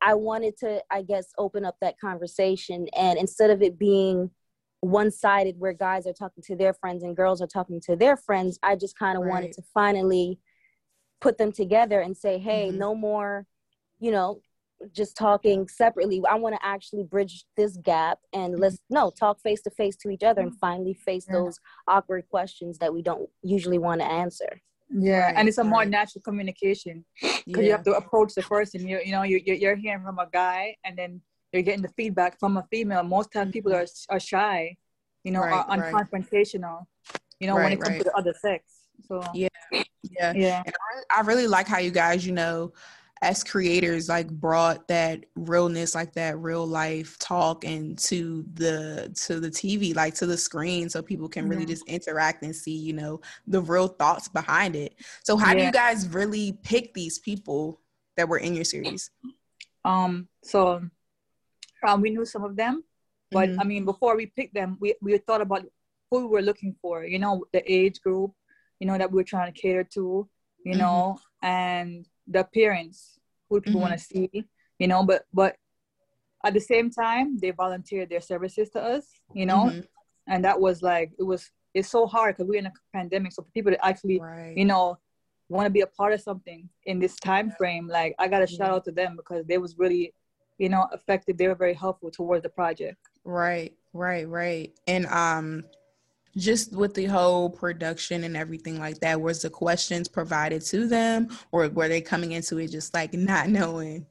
I 0.00 0.14
wanted 0.14 0.56
to, 0.60 0.82
I 0.90 1.02
guess, 1.02 1.26
open 1.36 1.66
up 1.66 1.76
that 1.82 2.00
conversation, 2.00 2.88
and 2.96 3.18
instead 3.18 3.50
of 3.50 3.60
it 3.60 3.78
being 3.78 4.30
one-sided 4.80 5.56
where 5.58 5.74
guys 5.74 6.06
are 6.06 6.14
talking 6.14 6.42
to 6.44 6.56
their 6.56 6.72
friends 6.72 7.02
and 7.02 7.14
girls 7.14 7.42
are 7.42 7.46
talking 7.46 7.82
to 7.82 7.96
their 7.96 8.16
friends, 8.16 8.58
I 8.62 8.76
just 8.76 8.98
kind 8.98 9.18
of 9.18 9.24
right. 9.24 9.30
wanted 9.30 9.52
to 9.52 9.62
finally 9.74 10.38
put 11.20 11.36
them 11.36 11.52
together 11.52 12.00
and 12.00 12.16
say, 12.16 12.38
hey, 12.38 12.68
mm-hmm. 12.68 12.78
no 12.78 12.94
more 12.94 13.46
you 13.98 14.10
know 14.10 14.40
just 14.92 15.16
talking 15.16 15.66
separately 15.68 16.22
i 16.28 16.34
want 16.34 16.54
to 16.54 16.66
actually 16.66 17.02
bridge 17.02 17.44
this 17.56 17.76
gap 17.78 18.18
and 18.32 18.54
mm-hmm. 18.54 18.62
let's 18.62 18.78
no 18.90 19.10
talk 19.10 19.40
face 19.40 19.62
to 19.62 19.70
face 19.70 19.96
to 19.96 20.10
each 20.10 20.22
other 20.22 20.42
and 20.42 20.56
finally 20.58 20.94
face 20.94 21.26
yeah. 21.28 21.34
those 21.34 21.58
awkward 21.88 22.28
questions 22.28 22.78
that 22.78 22.92
we 22.92 23.02
don't 23.02 23.28
usually 23.42 23.78
want 23.78 24.00
to 24.00 24.06
answer. 24.06 24.60
Yeah 24.90 25.26
right, 25.26 25.34
and 25.36 25.48
it's 25.48 25.58
a 25.58 25.64
more 25.64 25.84
natural 25.84 26.22
communication 26.22 27.04
because 27.20 27.44
yeah. 27.46 27.60
you 27.62 27.70
have 27.72 27.82
to 27.84 27.94
approach 27.94 28.34
the 28.34 28.42
person 28.42 28.86
you, 28.86 29.00
you 29.04 29.10
know 29.10 29.24
you, 29.24 29.40
you're 29.44 29.74
hearing 29.74 30.04
from 30.04 30.18
a 30.18 30.28
guy 30.32 30.76
and 30.84 30.96
then 30.96 31.20
you're 31.52 31.62
getting 31.62 31.82
the 31.82 31.92
feedback 31.96 32.38
from 32.38 32.56
a 32.56 32.64
female. 32.70 33.02
Most 33.02 33.32
times 33.32 33.52
people 33.52 33.74
are, 33.74 33.86
are 34.10 34.20
shy 34.20 34.76
you 35.24 35.32
know 35.32 35.40
right, 35.40 35.64
are 35.68 35.76
unconfrontational 35.76 36.84
you 37.40 37.48
know 37.48 37.56
when 37.56 37.72
it 37.72 37.80
comes 37.80 37.98
to 37.98 38.04
the 38.04 38.16
other 38.16 38.34
sex 38.40 38.62
so. 39.08 39.20
Yeah 39.34 39.48
yeah. 39.72 40.32
Yeah. 40.34 40.62
I, 40.66 41.18
I 41.18 41.20
really 41.22 41.48
like 41.48 41.66
how 41.66 41.78
you 41.78 41.90
guys 41.90 42.24
you 42.24 42.32
know 42.32 42.72
as 43.22 43.42
creators 43.42 44.08
like 44.08 44.28
brought 44.28 44.86
that 44.88 45.24
realness 45.36 45.94
like 45.94 46.12
that 46.12 46.38
real 46.38 46.66
life 46.66 47.18
talk 47.18 47.64
and 47.64 47.98
to 47.98 48.44
the 48.54 49.10
to 49.14 49.40
the 49.40 49.50
tv 49.50 49.94
like 49.96 50.14
to 50.14 50.26
the 50.26 50.36
screen 50.36 50.88
so 50.88 51.00
people 51.00 51.28
can 51.28 51.48
really 51.48 51.64
just 51.64 51.86
interact 51.88 52.42
and 52.42 52.54
see 52.54 52.76
you 52.76 52.92
know 52.92 53.20
the 53.46 53.60
real 53.60 53.88
thoughts 53.88 54.28
behind 54.28 54.76
it 54.76 54.94
so 55.22 55.36
how 55.36 55.52
yeah. 55.52 55.58
do 55.58 55.64
you 55.64 55.72
guys 55.72 56.08
really 56.08 56.58
pick 56.62 56.92
these 56.92 57.18
people 57.18 57.80
that 58.16 58.28
were 58.28 58.38
in 58.38 58.54
your 58.54 58.64
series 58.64 59.10
um 59.84 60.28
so 60.42 60.82
um, 61.86 62.00
we 62.00 62.10
knew 62.10 62.24
some 62.24 62.44
of 62.44 62.54
them 62.54 62.84
but 63.30 63.48
mm-hmm. 63.48 63.60
i 63.60 63.64
mean 63.64 63.84
before 63.84 64.14
we 64.16 64.26
picked 64.26 64.54
them 64.54 64.76
we, 64.78 64.94
we 65.00 65.16
thought 65.18 65.40
about 65.40 65.64
who 66.10 66.20
we 66.20 66.26
were 66.26 66.42
looking 66.42 66.74
for 66.82 67.04
you 67.04 67.18
know 67.18 67.44
the 67.52 67.72
age 67.72 68.00
group 68.02 68.32
you 68.78 68.86
know 68.86 68.98
that 68.98 69.10
we 69.10 69.20
are 69.20 69.24
trying 69.24 69.50
to 69.50 69.58
cater 69.58 69.84
to 69.84 70.28
you 70.64 70.72
mm-hmm. 70.72 70.80
know 70.80 71.18
and 71.42 72.06
the 72.26 72.40
appearance 72.40 73.18
who 73.48 73.60
people 73.60 73.80
mm-hmm. 73.80 73.88
want 73.88 73.98
to 73.98 74.04
see 74.04 74.44
you 74.78 74.88
know 74.88 75.04
but 75.04 75.24
but 75.32 75.56
at 76.44 76.54
the 76.54 76.60
same 76.60 76.90
time 76.90 77.38
they 77.38 77.50
volunteered 77.50 78.08
their 78.08 78.20
services 78.20 78.68
to 78.70 78.80
us 78.80 79.06
you 79.34 79.46
know 79.46 79.66
mm-hmm. 79.66 79.80
and 80.28 80.44
that 80.44 80.60
was 80.60 80.82
like 80.82 81.12
it 81.18 81.22
was 81.22 81.50
it's 81.74 81.88
so 81.88 82.06
hard 82.06 82.34
because 82.34 82.48
we're 82.48 82.58
in 82.58 82.66
a 82.66 82.72
pandemic 82.92 83.32
so 83.32 83.42
for 83.42 83.50
people 83.50 83.72
to 83.72 83.86
actually 83.86 84.20
right. 84.20 84.56
you 84.56 84.64
know 84.64 84.98
want 85.48 85.66
to 85.66 85.70
be 85.70 85.82
a 85.82 85.86
part 85.86 86.12
of 86.12 86.20
something 86.20 86.68
in 86.86 86.98
this 86.98 87.16
time 87.16 87.52
frame 87.52 87.86
like 87.86 88.14
i 88.18 88.26
gotta 88.26 88.46
shout 88.46 88.70
out 88.70 88.84
to 88.84 88.90
them 88.90 89.16
because 89.16 89.44
they 89.46 89.58
was 89.58 89.76
really 89.78 90.12
you 90.58 90.68
know 90.68 90.88
affected 90.92 91.38
they 91.38 91.48
were 91.48 91.54
very 91.54 91.74
helpful 91.74 92.10
towards 92.10 92.42
the 92.42 92.48
project 92.48 92.96
right 93.24 93.74
right 93.92 94.28
right 94.28 94.72
and 94.86 95.06
um 95.06 95.64
just 96.36 96.72
with 96.74 96.94
the 96.94 97.06
whole 97.06 97.48
production 97.48 98.24
and 98.24 98.36
everything 98.36 98.78
like 98.78 98.98
that 99.00 99.20
was 99.20 99.42
the 99.42 99.50
questions 99.50 100.06
provided 100.06 100.62
to 100.62 100.86
them 100.86 101.28
or 101.50 101.68
were 101.68 101.88
they 101.88 102.00
coming 102.00 102.32
into 102.32 102.58
it 102.58 102.70
just 102.70 102.92
like 102.94 103.12
not 103.14 103.48
knowing 103.48 104.06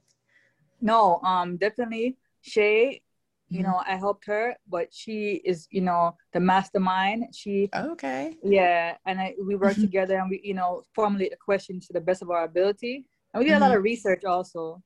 no 0.82 1.20
um 1.24 1.58
definitely 1.58 2.18
shay 2.42 3.02
you 3.50 3.60
mm-hmm. 3.60 3.72
know 3.72 3.82
i 3.88 3.96
helped 3.96 4.26
her 4.26 4.56
but 4.68 4.88
she 4.92 5.42
is 5.46 5.68
you 5.70 5.82
know 5.82 6.16
the 6.34 6.40
mastermind 6.40 7.26
she 7.34 7.70
okay 7.76 8.36
yeah 8.44 8.96
and 9.06 9.20
I, 9.20 9.36
we 9.46 9.56
work 9.56 9.76
together 9.76 10.18
and 10.18 10.30
we 10.30 10.42
you 10.44 10.56
know 10.56 10.84
formulate 10.96 11.32
the 11.32 11.38
questions 11.38 11.86
to 11.88 11.94
the 11.94 12.02
best 12.02 12.22
of 12.22 12.32
our 12.32 12.44
ability 12.44 13.06
and 13.34 13.40
we 13.40 13.46
did 13.46 13.54
mm-hmm. 13.54 13.64
a 13.64 13.68
lot 13.68 13.78
of 13.78 13.84
research 13.84 14.26
also 14.26 14.82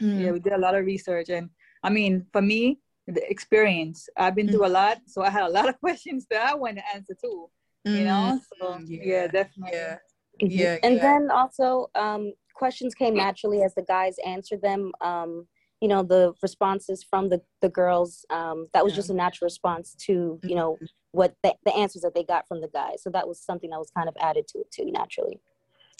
mm-hmm. 0.00 0.20
yeah 0.20 0.30
we 0.32 0.40
did 0.40 0.52
a 0.52 0.58
lot 0.58 0.74
of 0.74 0.84
research 0.84 1.28
and 1.28 1.48
i 1.84 1.90
mean 1.90 2.26
for 2.32 2.42
me 2.42 2.78
the 3.06 3.28
experience. 3.30 4.08
I've 4.16 4.34
been 4.34 4.48
through 4.48 4.66
a 4.66 4.68
lot 4.68 4.98
so 5.06 5.22
i 5.22 5.30
had 5.30 5.42
a 5.42 5.48
lot 5.48 5.68
of 5.68 5.78
questions 5.80 6.26
that 6.30 6.42
i 6.48 6.54
want 6.54 6.76
to 6.76 6.82
answer 6.94 7.14
too 7.20 7.48
you 7.84 8.04
know? 8.04 8.40
So 8.60 8.66
mm-hmm. 8.66 8.84
yeah, 8.88 9.00
yeah 9.04 9.26
definitely. 9.26 9.70
yeah. 9.72 9.98
Yeah 10.40 10.78
and 10.82 10.96
yeah. 10.96 11.02
then 11.02 11.30
also 11.30 11.90
um 11.94 12.32
questions 12.54 12.94
came 12.94 13.14
naturally 13.14 13.62
as 13.62 13.74
the 13.74 13.82
guys 13.82 14.16
answered 14.24 14.62
them 14.62 14.92
um 15.00 15.46
you 15.80 15.88
know 15.88 16.02
the 16.02 16.32
responses 16.42 17.02
from 17.02 17.28
the 17.28 17.40
the 17.60 17.68
girls 17.68 18.24
um, 18.30 18.68
that 18.72 18.84
was 18.84 18.92
yeah. 18.92 18.96
just 18.96 19.10
a 19.10 19.14
natural 19.14 19.46
response 19.46 19.94
to 20.06 20.40
you 20.42 20.54
know 20.54 20.74
mm-hmm. 20.74 20.84
what 21.10 21.34
the, 21.42 21.54
the 21.64 21.74
answers 21.74 22.02
that 22.02 22.14
they 22.14 22.22
got 22.22 22.46
from 22.46 22.60
the 22.60 22.68
guys. 22.68 23.02
So 23.02 23.10
that 23.10 23.26
was 23.26 23.40
something 23.40 23.70
that 23.70 23.78
was 23.78 23.90
kind 23.90 24.08
of 24.08 24.16
added 24.20 24.46
to 24.48 24.60
it 24.60 24.70
too 24.70 24.90
naturally. 24.90 25.40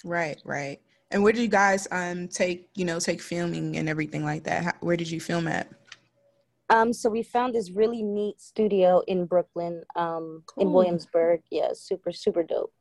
Right 0.05 0.41
right. 0.45 0.81
And 1.11 1.23
where 1.23 1.33
did 1.33 1.43
you 1.43 1.49
guys 1.49 1.89
um 1.91 2.29
take 2.29 2.69
you 2.75 2.85
know 2.85 3.01
take 3.01 3.21
filming 3.21 3.77
and 3.77 3.89
everything 3.89 4.25
like 4.25 4.45
that? 4.45 4.65
How, 4.65 4.73
where 4.81 4.97
did 4.97 5.11
you 5.11 5.21
film 5.21 5.49
at 5.49 5.69
um 6.73 6.93
so 6.93 7.09
we 7.09 7.23
found 7.23 7.55
this 7.55 7.71
really 7.71 8.03
neat 8.03 8.41
studio 8.41 9.03
in 9.07 9.27
brooklyn 9.27 9.83
um 9.95 10.43
cool. 10.47 10.63
in 10.63 10.73
williamsburg 10.73 11.41
yeah 11.51 11.69
super 11.73 12.13
super 12.13 12.43
dope 12.43 12.73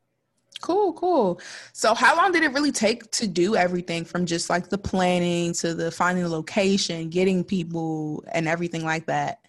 Cool, 0.60 0.92
cool. 0.92 1.40
So, 1.72 1.92
how 1.92 2.16
long 2.16 2.30
did 2.30 2.44
it 2.44 2.52
really 2.52 2.70
take 2.70 3.10
to 3.12 3.26
do 3.26 3.56
everything 3.56 4.04
from 4.04 4.24
just 4.24 4.48
like 4.48 4.68
the 4.68 4.78
planning 4.78 5.52
to 5.54 5.74
the 5.74 5.90
finding 5.90 6.22
the 6.22 6.30
location, 6.30 7.08
getting 7.08 7.42
people, 7.42 8.22
and 8.30 8.46
everything 8.46 8.84
like 8.84 9.06
that? 9.06 9.40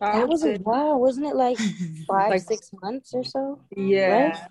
That 0.00 0.28
was 0.28 0.44
a 0.44 0.56
while, 0.56 0.98
wasn't 0.98 1.26
it? 1.26 1.36
Like 1.36 1.58
five, 2.08 2.30
like, 2.30 2.42
six 2.42 2.70
months 2.82 3.14
or 3.14 3.22
so. 3.22 3.60
Yeah. 3.76 4.08
Right? 4.08 4.48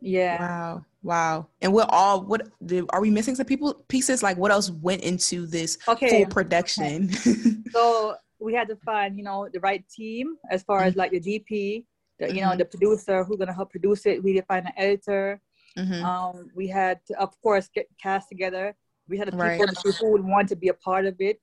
Yeah. 0.00 0.40
Wow. 0.40 0.84
Wow. 1.06 1.46
And 1.62 1.72
what 1.72 1.88
all 1.90 2.22
what 2.22 2.48
are 2.90 3.00
we 3.00 3.10
missing 3.10 3.36
some 3.36 3.46
people 3.46 3.74
pieces? 3.86 4.24
Like 4.24 4.36
what 4.36 4.50
else 4.50 4.70
went 4.70 5.02
into 5.02 5.46
this 5.46 5.78
okay. 5.86 6.08
full 6.08 6.26
production? 6.26 7.12
so 7.70 8.16
we 8.40 8.54
had 8.54 8.66
to 8.70 8.76
find, 8.84 9.16
you 9.16 9.22
know, 9.22 9.48
the 9.52 9.60
right 9.60 9.84
team 9.88 10.36
as 10.50 10.64
far 10.64 10.82
as 10.82 10.96
like 10.96 11.12
the 11.12 11.20
DP, 11.20 11.84
the, 12.18 12.34
you 12.34 12.40
know 12.40 12.48
mm-hmm. 12.48 12.58
the 12.58 12.64
producer 12.64 13.22
who's 13.22 13.36
gonna 13.36 13.54
help 13.54 13.70
produce 13.70 14.04
it. 14.04 14.20
We 14.20 14.32
did 14.32 14.46
find 14.46 14.66
an 14.66 14.72
editor. 14.76 15.40
Mm-hmm. 15.78 16.04
Um, 16.04 16.50
we 16.56 16.66
had 16.66 16.98
to, 17.06 17.20
of 17.20 17.40
course, 17.40 17.68
get 17.72 17.86
cast 18.02 18.28
together. 18.28 18.74
We 19.08 19.16
had 19.16 19.28
the 19.28 19.32
people 19.32 19.46
right. 19.46 19.96
who 20.00 20.10
would 20.10 20.24
want 20.24 20.48
to 20.48 20.56
be 20.56 20.68
a 20.68 20.74
part 20.74 21.06
of 21.06 21.14
it. 21.20 21.38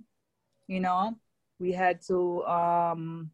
You 0.67 0.81
know, 0.81 1.15
we 1.57 1.71
had 1.71 2.01
to 2.07 2.43
um, 2.43 3.31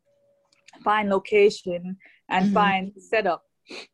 find 0.83 1.09
location 1.09 1.97
and 2.29 2.45
mm-hmm. 2.45 2.53
find 2.53 2.91
setup. 2.99 3.48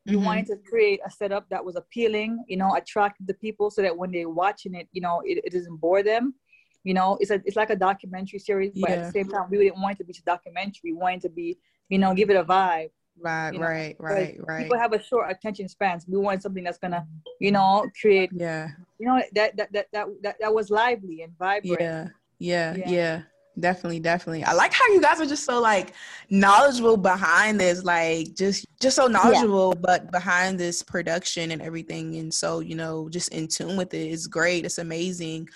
We 0.06 0.14
mm-hmm. 0.14 0.26
wanted 0.26 0.46
to 0.48 0.58
create 0.70 1.00
a 1.06 1.12
setup 1.12 1.50
that 1.50 1.64
was 1.64 1.76
appealing, 1.76 2.44
you 2.48 2.58
know, 2.58 2.76
attract 2.76 3.26
the 3.26 3.34
people 3.34 3.70
so 3.70 3.82
that 3.82 3.96
when 3.98 4.12
they're 4.12 4.30
watching 4.30 4.76
it, 4.76 4.88
you 4.92 5.02
know, 5.02 5.22
it, 5.26 5.42
it 5.44 5.54
doesn't 5.54 5.78
bore 5.78 6.04
them. 6.04 6.36
You 6.84 6.94
know, 6.94 7.18
it's 7.20 7.32
a 7.32 7.42
it's 7.46 7.56
like 7.56 7.72
a 7.72 7.76
documentary 7.76 8.40
series, 8.40 8.72
but 8.76 8.90
yeah. 8.90 8.96
at 8.98 9.06
the 9.06 9.12
same 9.12 9.30
time, 9.30 9.50
we 9.50 9.58
didn't 9.58 9.82
want 9.82 9.96
it 9.96 9.98
to 10.00 10.04
be 10.06 10.14
a 10.18 10.22
documentary. 10.24 10.92
We 10.92 10.94
wanted 10.94 11.22
to 11.22 11.30
be, 11.30 11.58
you 11.90 11.98
know, 11.98 12.14
give 12.14 12.30
it 12.30 12.36
a 12.36 12.44
vibe. 12.44 12.92
Right, 13.18 13.54
you 13.54 13.60
know? 13.60 13.66
right, 13.66 13.96
right, 13.98 14.38
right. 14.46 14.64
People 14.64 14.78
have 14.78 14.94
a 14.94 15.02
short 15.02 15.32
attention 15.32 15.68
spans. 15.68 16.06
We 16.08 16.18
want 16.18 16.44
something 16.44 16.64
that's 16.64 16.78
gonna, 16.78 17.08
you 17.40 17.52
know, 17.52 17.90
create. 18.00 18.30
Yeah. 18.34 18.70
You 19.00 19.08
know 19.08 19.22
that 19.34 19.58
that 19.58 19.74
that 19.74 19.88
that 19.94 20.08
that, 20.22 20.36
that 20.40 20.54
was 20.54 20.70
lively 20.70 21.22
and 21.24 21.36
vibrant. 21.38 21.82
Yeah. 21.82 22.08
yeah, 22.40 22.76
yeah, 22.76 22.90
yeah. 22.90 23.22
Definitely, 23.60 24.00
definitely. 24.02 24.44
I 24.44 24.54
like 24.54 24.74
how 24.74 24.86
you 24.88 25.00
guys 25.02 25.22
are 25.22 25.26
just 25.26 25.46
so 25.46 25.62
like 25.62 25.94
knowledgeable 26.30 26.98
behind 26.98 27.60
this, 27.60 27.84
like 27.84 28.34
just 28.36 28.66
just 28.82 28.96
so 28.96 29.08
knowledgeable, 29.08 29.74
yeah. 29.76 29.82
but 29.82 30.12
behind 30.12 30.60
this 30.60 30.84
production 30.84 31.52
and 31.52 31.62
everything, 31.62 32.18
and 32.18 32.34
so 32.34 32.60
you 32.60 32.76
know, 32.76 33.08
just 33.10 33.30
in 33.30 33.48
tune 33.48 33.78
with 33.78 33.94
it. 33.94 34.08
It's 34.08 34.28
great. 34.28 34.66
It's 34.66 34.78
amazing. 34.78 35.48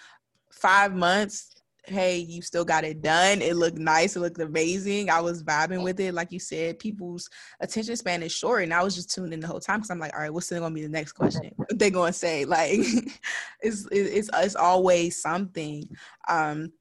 Five 0.50 0.96
months 0.96 1.60
hey, 1.89 2.18
you 2.18 2.41
still 2.41 2.65
got 2.65 2.84
it 2.84 3.01
done. 3.01 3.41
It 3.41 3.56
looked 3.56 3.77
nice. 3.77 4.15
It 4.15 4.20
looked 4.20 4.39
amazing. 4.39 5.10
I 5.10 5.20
was 5.22 5.44
vibing 5.44 5.84
with 5.84 6.00
it. 6.00 6.13
Like 6.13 6.32
you 6.32 6.39
said, 6.39 6.79
people's 6.79 7.29
attention 7.60 7.96
span 7.96 8.24
is 8.24 8.32
short. 8.32 8.63
And 8.63 8.74
I 8.74 8.84
was 8.84 8.96
just 8.96 9.13
tuned 9.13 9.34
in 9.34 9.39
the 9.39 9.48
whole 9.48 9.60
time 9.60 9.79
because 9.79 9.89
I'm 9.89 10.00
like, 10.00 10.13
all 10.13 10.22
right, 10.22 10.34
what's 10.34 10.50
gonna 10.50 10.74
be 10.74 10.84
the 10.84 10.89
next 10.89 11.13
question? 11.13 11.51
What 11.56 11.68
they 11.79 11.89
gonna 11.89 12.13
say? 12.13 12.46
Like 12.50 12.79
it's 13.62 13.88
it's 13.91 14.29
it's 14.34 14.56
always 14.56 15.22
something. 15.22 15.88
Um 16.27 16.72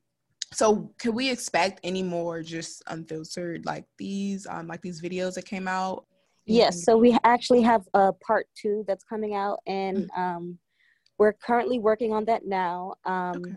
so 0.53 0.91
can 0.99 1.15
we 1.15 1.31
expect 1.31 1.81
any 1.85 2.03
more 2.03 2.43
just 2.43 2.83
unfiltered 2.87 3.67
like 3.67 3.85
these 3.99 4.47
um 4.47 4.67
like 4.67 4.83
these 4.83 5.01
videos 5.01 5.35
that 5.35 5.45
came 5.45 5.69
out? 5.69 6.05
Yes, 6.47 6.83
so 6.85 6.97
we 6.97 7.17
actually 7.25 7.61
have 7.61 7.83
a 7.93 8.13
part 8.13 8.47
two 8.55 8.83
that's 8.87 9.05
coming 9.05 9.35
out 9.35 9.61
and 9.67 9.99
mm-hmm. 9.99 10.21
um 10.21 10.59
we're 11.19 11.33
currently 11.33 11.79
working 11.79 12.13
on 12.13 12.25
that 12.27 12.47
now. 12.47 12.95
Um 13.05 13.37
okay 13.37 13.55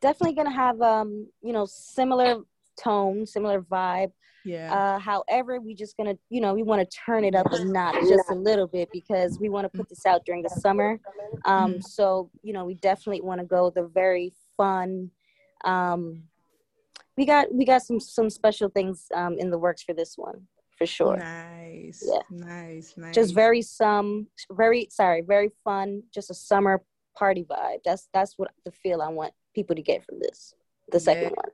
definitely 0.00 0.34
gonna 0.34 0.54
have 0.54 0.80
um 0.80 1.26
you 1.42 1.52
know 1.52 1.66
similar 1.66 2.42
tone 2.82 3.26
similar 3.26 3.60
vibe 3.62 4.12
yeah 4.44 4.72
uh 4.72 4.98
however 4.98 5.60
we 5.60 5.74
just 5.74 5.96
gonna 5.96 6.14
you 6.30 6.40
know 6.40 6.54
we 6.54 6.62
want 6.62 6.80
to 6.80 6.96
turn 6.96 7.24
it 7.24 7.34
up 7.34 7.46
a 7.52 7.64
notch 7.64 7.96
just 8.08 8.30
a 8.30 8.34
little 8.34 8.68
bit 8.68 8.88
because 8.92 9.38
we 9.40 9.48
want 9.48 9.70
to 9.70 9.76
put 9.76 9.88
this 9.88 10.06
out 10.06 10.24
during 10.24 10.42
the 10.42 10.48
summer 10.48 11.00
um 11.44 11.72
mm-hmm. 11.72 11.80
so 11.80 12.30
you 12.42 12.52
know 12.52 12.64
we 12.64 12.74
definitely 12.74 13.20
want 13.20 13.40
to 13.40 13.46
go 13.46 13.70
the 13.70 13.90
very 13.92 14.32
fun 14.56 15.10
um 15.64 16.22
we 17.16 17.26
got 17.26 17.52
we 17.52 17.64
got 17.64 17.82
some 17.82 18.00
some 18.00 18.30
special 18.30 18.68
things 18.68 19.06
um 19.14 19.38
in 19.38 19.50
the 19.50 19.58
works 19.58 19.82
for 19.82 19.92
this 19.92 20.16
one 20.16 20.46
for 20.78 20.86
sure. 20.86 21.16
Nice 21.16 22.04
yeah. 22.06 22.22
nice 22.30 22.94
nice. 22.96 23.14
just 23.14 23.34
very 23.34 23.60
some 23.60 24.28
very 24.52 24.86
sorry 24.90 25.22
very 25.22 25.50
fun 25.64 26.04
just 26.14 26.30
a 26.30 26.34
summer 26.34 26.82
party 27.16 27.44
vibe. 27.44 27.80
That's 27.84 28.08
that's 28.14 28.38
what 28.38 28.52
the 28.64 28.70
feel 28.70 29.02
i 29.02 29.08
want 29.08 29.32
people 29.54 29.74
to 29.74 29.82
get 29.82 30.04
from 30.04 30.20
this 30.20 30.54
the 30.92 31.00
second 31.00 31.24
yeah. 31.24 31.42
one. 31.42 31.50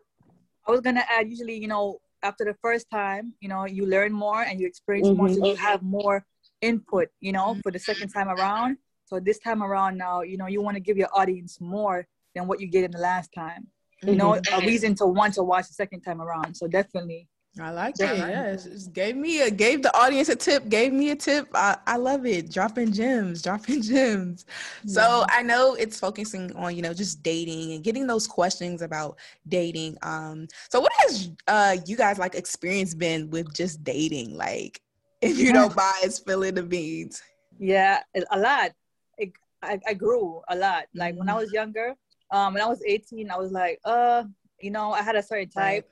I 0.69 0.71
was 0.71 0.81
gonna 0.83 1.05
add 1.09 1.29
usually 1.29 1.57
you 1.57 1.69
know 1.69 2.01
after 2.23 2.45
the 2.45 2.55
first 2.61 2.91
time 2.91 3.33
you 3.41 3.49
know 3.49 3.65
you 3.65 3.87
learn 3.87 4.13
more 4.13 4.43
and 4.43 4.61
you 4.61 4.67
experience 4.67 5.09
mm-hmm. 5.09 5.17
more 5.17 5.29
so 5.31 5.45
you 5.47 5.57
have 5.57 5.83
more 5.83 6.27
input 6.61 7.09
you 7.21 7.33
know 7.33 7.49
mm-hmm. 7.53 7.61
for 7.61 7.73
the 7.73 7.79
second 7.79 8.11
time 8.11 8.29
around. 8.29 8.77
So 9.07 9.21
this 9.21 9.39
time 9.39 9.63
around 9.63 9.97
now 9.97 10.21
you 10.21 10.37
know 10.37 10.47
you 10.47 10.61
want 10.61 10.77
to 10.77 10.81
give 10.81 10.99
your 10.99 11.09
audience 11.15 11.61
more 11.61 12.07
than 12.35 12.47
what 12.47 12.61
you 12.61 12.67
get 12.67 12.85
in 12.85 12.91
the 12.91 12.99
last 12.99 13.33
time 13.33 13.69
you 14.07 14.15
mm-hmm. 14.15 14.19
know 14.19 14.41
a 14.53 14.61
reason 14.61 14.95
to 14.95 15.07
want 15.07 15.35
to 15.35 15.43
watch 15.43 15.67
the 15.69 15.75
second 15.75 16.01
time 16.01 16.21
around 16.21 16.55
so 16.55 16.67
definitely 16.67 17.29
I 17.61 17.71
like 17.71 17.95
it. 18.01 18.19
Yes, 18.19 18.67
it 18.67 18.93
gave 18.93 19.15
me 19.15 19.43
a 19.43 19.51
gave 19.51 19.83
the 19.83 19.97
audience 19.97 20.29
a 20.29 20.35
tip. 20.35 20.69
Gave 20.69 20.93
me 20.93 21.11
a 21.11 21.17
tip. 21.17 21.47
I, 21.55 21.77
I 21.87 21.97
love 21.97 22.27
it. 22.27 22.51
Dropping 22.51 22.93
gems, 22.93 23.43
dropping 23.43 23.81
gems. 23.83 24.45
Yeah. 24.85 24.93
So 24.93 25.27
I 25.29 25.43
know 25.43 25.75
it's 25.75 26.01
focusing 26.01 26.55
on 26.57 26.75
you 26.75 26.83
know 26.83 26.93
just 26.93 27.23
dating 27.23 27.73
and 27.73 27.85
getting 27.85 28.09
those 28.09 28.27
questions 28.27 28.83
about 28.83 29.19
dating. 29.47 29.99
Um. 30.03 30.49
So 30.69 30.81
what 30.81 30.93
has 30.99 31.31
uh 31.47 31.77
you 31.87 31.97
guys 31.97 32.19
like 32.19 32.35
experience 32.35 32.93
been 32.93 33.31
with 33.31 33.55
just 33.55 33.85
dating? 33.85 34.37
Like, 34.37 34.81
if 35.21 35.39
you 35.39 35.53
don't 35.53 35.77
mind 35.77 36.13
spilling 36.13 36.55
the 36.55 36.63
beans. 36.65 37.23
Yeah, 37.61 38.01
a 38.33 38.39
lot. 38.39 38.73
It, 39.17 39.33
I 39.63 39.79
I 39.87 39.95
grew 39.95 40.43
a 40.49 40.57
lot. 40.57 40.87
Like 40.93 41.13
mm-hmm. 41.13 41.21
when 41.21 41.29
I 41.29 41.33
mm-hmm. 41.33 41.41
was 41.41 41.53
younger, 41.53 41.95
um, 42.35 42.53
when 42.53 42.63
I 42.63 42.67
was 42.67 42.83
18, 42.85 43.31
I 43.31 43.39
was 43.39 43.53
like, 43.53 43.79
uh, 43.85 44.25
you 44.61 44.73
know, 44.73 44.91
I 44.91 45.03
had 45.03 45.15
a 45.15 45.23
certain 45.23 45.49
type. 45.49 45.89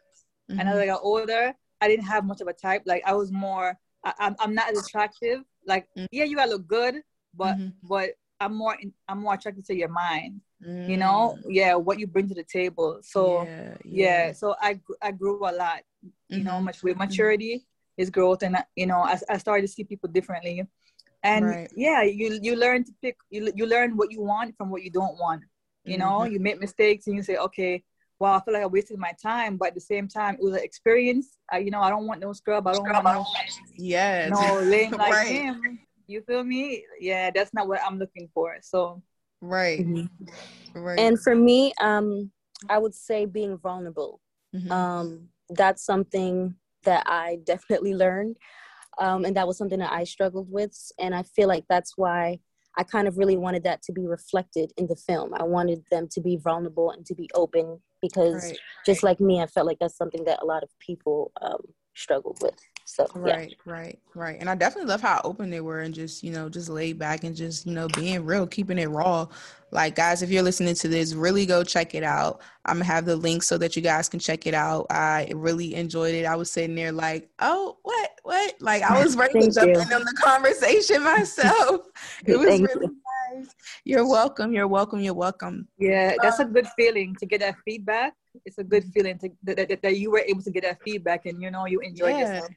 Mm-hmm. 0.51 0.59
And 0.59 0.69
as 0.69 0.77
I 0.77 0.87
got 0.87 1.01
older, 1.03 1.55
I 1.81 1.89
didn't 1.89 2.07
have 2.07 2.25
much 2.25 2.41
of 2.41 2.49
a 2.49 2.53
type. 2.53 2.83
Like 2.85 3.05
I 3.07 3.15
was 3.15 3.31
more, 3.31 3.79
I, 4.05 4.09
am 4.09 4.15
I'm, 4.19 4.37
I'm 4.41 4.55
not 4.55 4.73
as 4.73 4.85
attractive. 4.85 5.45
Like 5.67 5.87
mm-hmm. 5.97 6.07
yeah, 6.11 6.25
you 6.25 6.35
gotta 6.35 6.51
look 6.51 6.67
good, 6.67 6.97
but 7.33 7.57
mm-hmm. 7.57 7.69
but 7.85 8.11
I'm 8.41 8.57
more 8.57 8.77
in, 8.81 8.93
I'm 9.09 9.21
more 9.21 9.35
attracted 9.35 9.65
to 9.67 9.77
your 9.77 9.89
mind. 9.89 10.41
You 10.65 10.97
know, 10.97 11.37
mm. 11.39 11.43
yeah, 11.49 11.75
what 11.75 11.99
you 11.99 12.07
bring 12.07 12.29
to 12.29 12.37
the 12.37 12.45
table. 12.45 13.01
So 13.03 13.43
yeah, 13.43 13.75
yeah. 13.85 14.27
yeah 14.27 14.33
so 14.33 14.55
I 14.61 14.79
I 15.01 15.11
grew 15.11 15.39
a 15.49 15.51
lot. 15.51 15.81
You 16.29 16.45
know, 16.45 16.53
mm-hmm. 16.53 16.67
much 16.67 16.83
with 16.85 16.93
mm-hmm. 16.93 17.11
maturity 17.11 17.67
is 17.97 18.11
growth, 18.11 18.43
and 18.43 18.57
you 18.77 18.87
know, 18.87 19.01
I, 19.01 19.19
I 19.29 19.39
started 19.39 19.63
to 19.63 19.73
see 19.73 19.83
people 19.83 20.09
differently. 20.09 20.63
And 21.25 21.47
right. 21.47 21.73
yeah, 21.75 22.03
you 22.03 22.39
you 22.43 22.55
learn 22.55 22.85
to 22.85 22.93
pick. 23.03 23.17
You 23.31 23.51
you 23.57 23.67
learn 23.67 23.97
what 23.97 24.13
you 24.13 24.23
want 24.23 24.57
from 24.57 24.71
what 24.71 24.83
you 24.83 24.91
don't 24.91 25.19
want. 25.19 25.43
You 25.85 25.99
know, 25.99 26.21
mm-hmm. 26.21 26.33
you 26.33 26.41
make 26.41 26.61
mistakes 26.61 27.07
and 27.07 27.17
you 27.17 27.23
say, 27.23 27.37
okay, 27.37 27.83
well, 28.19 28.35
I 28.35 28.41
feel 28.41 28.55
like 28.55 28.63
I 28.63 28.67
wasted 28.67 28.99
my 28.99 29.13
time, 29.21 29.57
but 29.57 29.69
at 29.69 29.75
the 29.75 29.81
same 29.81 30.07
time, 30.07 30.35
it 30.35 30.45
was 30.45 30.55
an 30.55 30.63
experience. 30.63 31.39
I, 31.51 31.59
you 31.59 31.73
know, 31.73 31.81
I 31.81 31.91
don't 31.91 32.07
want 32.07 32.21
no 32.21 32.33
scrub. 32.33 32.69
I 32.69 32.73
don't 32.73 32.89
want 32.89 33.05
no, 33.05 33.27
yes. 33.77 34.31
no 34.31 34.61
lame 34.61 34.93
like 34.99 35.13
right. 35.13 35.27
him. 35.29 35.81
You 36.07 36.23
feel 36.23 36.45
me? 36.45 36.85
Yeah, 37.01 37.33
that's 37.35 37.53
not 37.53 37.67
what 37.67 37.81
I'm 37.85 37.99
looking 37.99 38.29
for. 38.33 38.57
So, 38.63 39.03
right, 39.41 39.81
mm-hmm. 39.81 40.79
right. 40.79 41.01
And 41.01 41.21
for 41.21 41.35
me, 41.35 41.73
um, 41.81 42.31
I 42.69 42.79
would 42.79 42.95
say 42.95 43.25
being 43.25 43.59
vulnerable. 43.59 44.21
Mm-hmm. 44.55 44.71
Um, 44.71 45.29
that's 45.51 45.85
something 45.85 46.55
that 46.85 47.05
I 47.07 47.39
definitely 47.45 47.95
learned, 47.95 48.37
um, 48.99 49.25
and 49.25 49.37
that 49.37 49.49
was 49.49 49.59
something 49.59 49.81
that 49.81 49.93
I 49.93 50.05
struggled 50.05 50.47
with, 50.49 50.77
and 50.97 51.13
I 51.13 51.25
feel 51.25 51.49
like 51.49 51.65
that's 51.69 51.97
why 51.97 52.39
I 52.77 52.85
kind 52.85 53.07
of 53.07 53.19
really 53.19 53.37
wanted 53.37 53.65
that 53.65 53.83
to 53.83 53.93
be 53.93 54.07
reflected 54.07 54.73
in 54.77 54.87
the 54.87 54.97
film. 54.97 55.35
I 55.35 55.43
wanted 55.43 55.85
them 55.91 56.09
to 56.13 56.21
be 56.21 56.37
vulnerable 56.37 56.91
and 56.91 57.05
to 57.07 57.15
be 57.15 57.29
open 57.35 57.81
because 58.01 58.45
right. 58.45 58.59
just 58.87 59.03
like 59.03 59.21
me, 59.21 59.41
I 59.41 59.47
felt 59.47 59.67
like 59.67 59.79
that's 59.79 59.97
something 59.97 60.25
that 60.25 60.43
a 60.43 60.47
lot 60.47 60.63
of 60.63 60.71
people 60.79 61.33
um, 61.43 61.61
struggled 61.95 62.39
with. 62.41 62.59
So 62.85 63.07
right, 63.15 63.51
yeah. 63.51 63.73
right, 63.73 63.99
right. 64.15 64.37
And 64.39 64.51
I 64.51 64.55
definitely 64.55 64.89
love 64.89 65.01
how 65.01 65.21
open 65.25 65.51
they 65.51 65.61
were 65.61 65.81
and 65.81 65.95
just, 65.95 66.23
you 66.23 66.33
know, 66.33 66.49
just 66.49 66.69
laid 66.69 66.99
back 66.99 67.25
and 67.25 67.35
just, 67.35 67.67
you 67.67 67.73
know, 67.73 67.89
being 67.89 68.25
real, 68.25 68.47
keeping 68.47 68.79
it 68.79 68.89
raw. 68.89 69.29
Like 69.71 69.95
guys, 69.95 70.23
if 70.23 70.31
you're 70.31 70.43
listening 70.43 70.75
to 70.75 70.89
this, 70.89 71.15
really 71.15 71.47
go 71.47 71.65
check 71.65 71.95
it 71.95 72.03
out. 72.03 72.43
I'm 72.67 72.77
gonna 72.77 72.85
have 72.85 73.07
the 73.07 73.17
link 73.17 73.43
so 73.43 73.57
that 73.59 73.77
you 73.77 73.83
guys 73.83 74.09
can 74.09 74.21
check 74.21 74.47
it 74.47 74.55
out. 74.55 74.87
I 74.91 75.33
really 75.35 75.75
enjoyed 75.75 76.15
it. 76.15 76.27
I 76.27 76.37
was 76.37 76.51
sitting 76.51 76.75
there 76.75 76.93
like, 76.93 77.31
oh, 77.39 77.79
what, 77.83 78.11
what? 78.23 78.55
Like 78.61 78.83
I 78.83 79.03
was 79.03 79.17
ready 79.17 79.41
to 79.41 79.51
jump 79.51 79.71
in 79.71 79.93
on 79.93 80.05
the 80.05 80.15
conversation 80.21 81.03
myself. 81.05 81.87
it 82.27 82.37
was 82.37 82.49
Thank 82.49 82.69
really 82.69 82.87
you 82.87 82.97
guys. 83.35 83.55
You're 83.85 84.09
welcome. 84.09 84.53
You're 84.53 84.69
welcome. 84.69 85.01
You're 85.01 85.15
welcome. 85.15 85.69
Yeah, 85.79 86.15
that's 86.21 86.41
um, 86.41 86.51
a 86.51 86.53
good 86.53 86.69
feeling 86.77 87.17
to 87.21 87.27
get 87.27 87.41
that 87.41 87.57
feedback. 87.65 88.15
It's 88.45 88.59
a 88.59 88.65
good 88.65 88.85
feeling 88.93 89.19
to 89.19 89.31
that, 89.45 89.69
that, 89.69 89.83
that 89.83 89.99
you 89.99 90.11
were 90.11 90.25
able 90.27 90.43
to 90.43 90.51
get 90.51 90.65
that 90.65 90.79
feedback 90.83 91.27
and 91.27 91.41
you 91.41 91.51
know 91.51 91.67
you 91.67 91.81
enjoyed 91.81 92.17
yeah. 92.17 92.35
yourself. 92.35 92.51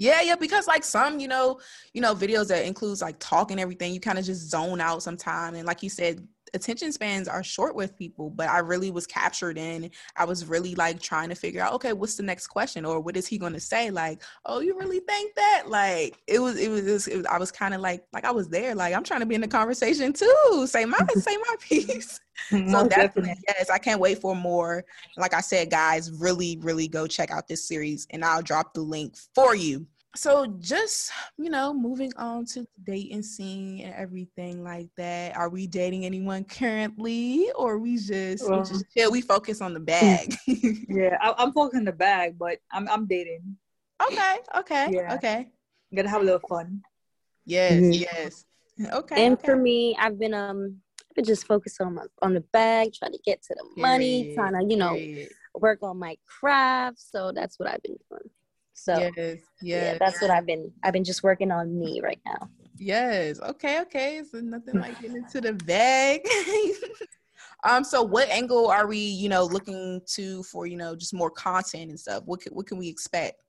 Yeah, 0.00 0.22
yeah, 0.22 0.34
because 0.34 0.66
like 0.66 0.82
some, 0.82 1.20
you 1.20 1.28
know, 1.28 1.60
you 1.92 2.00
know, 2.00 2.14
videos 2.14 2.48
that 2.48 2.64
includes 2.64 3.02
like 3.02 3.18
talk 3.18 3.50
and 3.50 3.60
everything, 3.60 3.92
you 3.92 4.00
kind 4.00 4.18
of 4.18 4.24
just 4.24 4.48
zone 4.48 4.80
out 4.80 5.02
sometime. 5.02 5.54
And 5.54 5.66
like 5.66 5.82
you 5.82 5.90
said, 5.90 6.26
attention 6.54 6.92
spans 6.92 7.28
are 7.28 7.42
short 7.42 7.74
with 7.74 7.96
people, 7.96 8.30
but 8.30 8.48
I 8.48 8.58
really 8.58 8.90
was 8.90 9.06
captured 9.06 9.58
in. 9.58 9.90
I 10.16 10.24
was 10.24 10.46
really 10.46 10.74
like 10.74 11.00
trying 11.00 11.28
to 11.28 11.34
figure 11.34 11.62
out, 11.62 11.72
okay, 11.74 11.92
what's 11.92 12.16
the 12.16 12.22
next 12.22 12.48
question, 12.48 12.84
or 12.84 13.00
what 13.00 13.16
is 13.16 13.26
he 13.26 13.38
going 13.38 13.52
to 13.52 13.60
say? 13.60 13.90
Like, 13.90 14.22
oh, 14.46 14.60
you 14.60 14.78
really 14.78 15.00
think 15.00 15.34
that? 15.34 15.64
Like, 15.66 16.20
it 16.26 16.40
was, 16.40 16.58
it 16.58 16.68
was, 16.68 16.86
it 16.86 16.92
was, 16.92 17.08
it 17.08 17.16
was 17.18 17.26
I 17.26 17.38
was 17.38 17.50
kind 17.50 17.74
of 17.74 17.80
like, 17.80 18.04
like 18.12 18.24
I 18.24 18.30
was 18.30 18.48
there, 18.48 18.74
like 18.74 18.94
I'm 18.94 19.04
trying 19.04 19.20
to 19.20 19.26
be 19.26 19.34
in 19.34 19.40
the 19.40 19.48
conversation 19.48 20.12
too. 20.12 20.66
Say 20.66 20.84
my, 20.84 20.98
say 21.16 21.36
my 21.36 21.56
piece. 21.60 22.20
so 22.48 22.88
definitely, 22.88 23.34
yes, 23.48 23.68
I 23.70 23.78
can't 23.78 24.00
wait 24.00 24.20
for 24.20 24.34
more. 24.34 24.84
Like 25.16 25.34
I 25.34 25.40
said, 25.40 25.70
guys, 25.70 26.10
really, 26.10 26.58
really 26.62 26.88
go 26.88 27.06
check 27.06 27.30
out 27.30 27.48
this 27.48 27.66
series, 27.66 28.06
and 28.10 28.24
I'll 28.24 28.42
drop 28.42 28.74
the 28.74 28.80
link 28.80 29.16
for 29.34 29.54
you 29.54 29.86
so 30.16 30.46
just 30.58 31.12
you 31.38 31.50
know 31.50 31.72
moving 31.72 32.12
on 32.16 32.44
to 32.44 32.60
the 32.60 32.68
dating 32.84 33.22
scene 33.22 33.80
and 33.80 33.94
everything 33.94 34.64
like 34.64 34.88
that 34.96 35.36
are 35.36 35.48
we 35.48 35.66
dating 35.66 36.04
anyone 36.04 36.42
currently 36.44 37.50
or 37.54 37.78
we 37.78 37.96
just 37.96 38.48
well, 38.48 38.60
we 38.60 38.68
just 38.68 38.84
chill 38.96 39.12
we 39.12 39.20
focus 39.20 39.60
on 39.60 39.72
the 39.72 39.80
bag 39.80 40.34
yeah 40.46 41.16
I, 41.20 41.42
am 41.42 41.52
focusing 41.52 41.84
the 41.84 41.92
bag 41.92 42.36
but 42.38 42.58
i'm 42.72 42.88
i'm 42.88 43.06
dating 43.06 43.56
okay 44.02 44.38
okay 44.56 44.88
yeah. 44.90 45.14
okay 45.14 45.48
I'm 45.90 45.96
gonna 45.96 46.08
have 46.08 46.22
a 46.22 46.24
little 46.24 46.40
fun 46.48 46.82
yes 47.46 47.74
mm-hmm. 47.74 47.92
yes 47.92 48.44
okay 48.92 49.26
and 49.26 49.34
okay. 49.34 49.46
for 49.46 49.56
me 49.56 49.96
i've 49.98 50.18
been 50.18 50.34
um 50.34 50.76
I've 51.08 51.16
been 51.16 51.24
just 51.24 51.46
focused 51.46 51.80
on 51.80 51.94
my 51.94 52.04
on 52.22 52.34
the 52.34 52.40
bag 52.52 52.92
trying 52.94 53.12
to 53.12 53.18
get 53.24 53.42
to 53.42 53.54
the 53.54 53.64
Period. 53.74 53.80
money 53.80 54.34
trying 54.34 54.52
to 54.54 54.64
you 54.68 54.76
know 54.76 54.94
Period. 54.94 55.28
work 55.54 55.82
on 55.82 55.98
my 55.98 56.16
craft 56.26 56.98
so 56.98 57.32
that's 57.32 57.58
what 57.58 57.68
i've 57.68 57.82
been 57.82 57.96
doing 58.10 58.30
so 58.80 58.98
yes, 58.98 59.12
yes. 59.16 59.40
yeah, 59.60 59.98
that's 59.98 60.22
what 60.22 60.30
I've 60.30 60.46
been 60.46 60.72
I've 60.82 60.94
been 60.94 61.04
just 61.04 61.22
working 61.22 61.50
on 61.50 61.78
me 61.78 62.00
right 62.02 62.20
now. 62.24 62.48
Yes. 62.78 63.38
Okay, 63.40 63.82
okay. 63.82 64.22
So 64.28 64.40
nothing 64.40 64.80
like 64.80 64.98
getting 65.02 65.18
into 65.18 65.42
the 65.42 65.52
bag. 65.52 66.22
um, 67.64 67.84
so 67.84 68.02
what 68.02 68.30
angle 68.30 68.68
are 68.68 68.86
we, 68.86 68.96
you 68.96 69.28
know, 69.28 69.44
looking 69.44 70.00
to 70.14 70.42
for, 70.44 70.66
you 70.66 70.78
know, 70.78 70.96
just 70.96 71.12
more 71.12 71.30
content 71.30 71.90
and 71.90 72.00
stuff? 72.00 72.22
What 72.24 72.40
can 72.40 72.54
what 72.54 72.66
can 72.66 72.78
we 72.78 72.88
expect? 72.88 73.42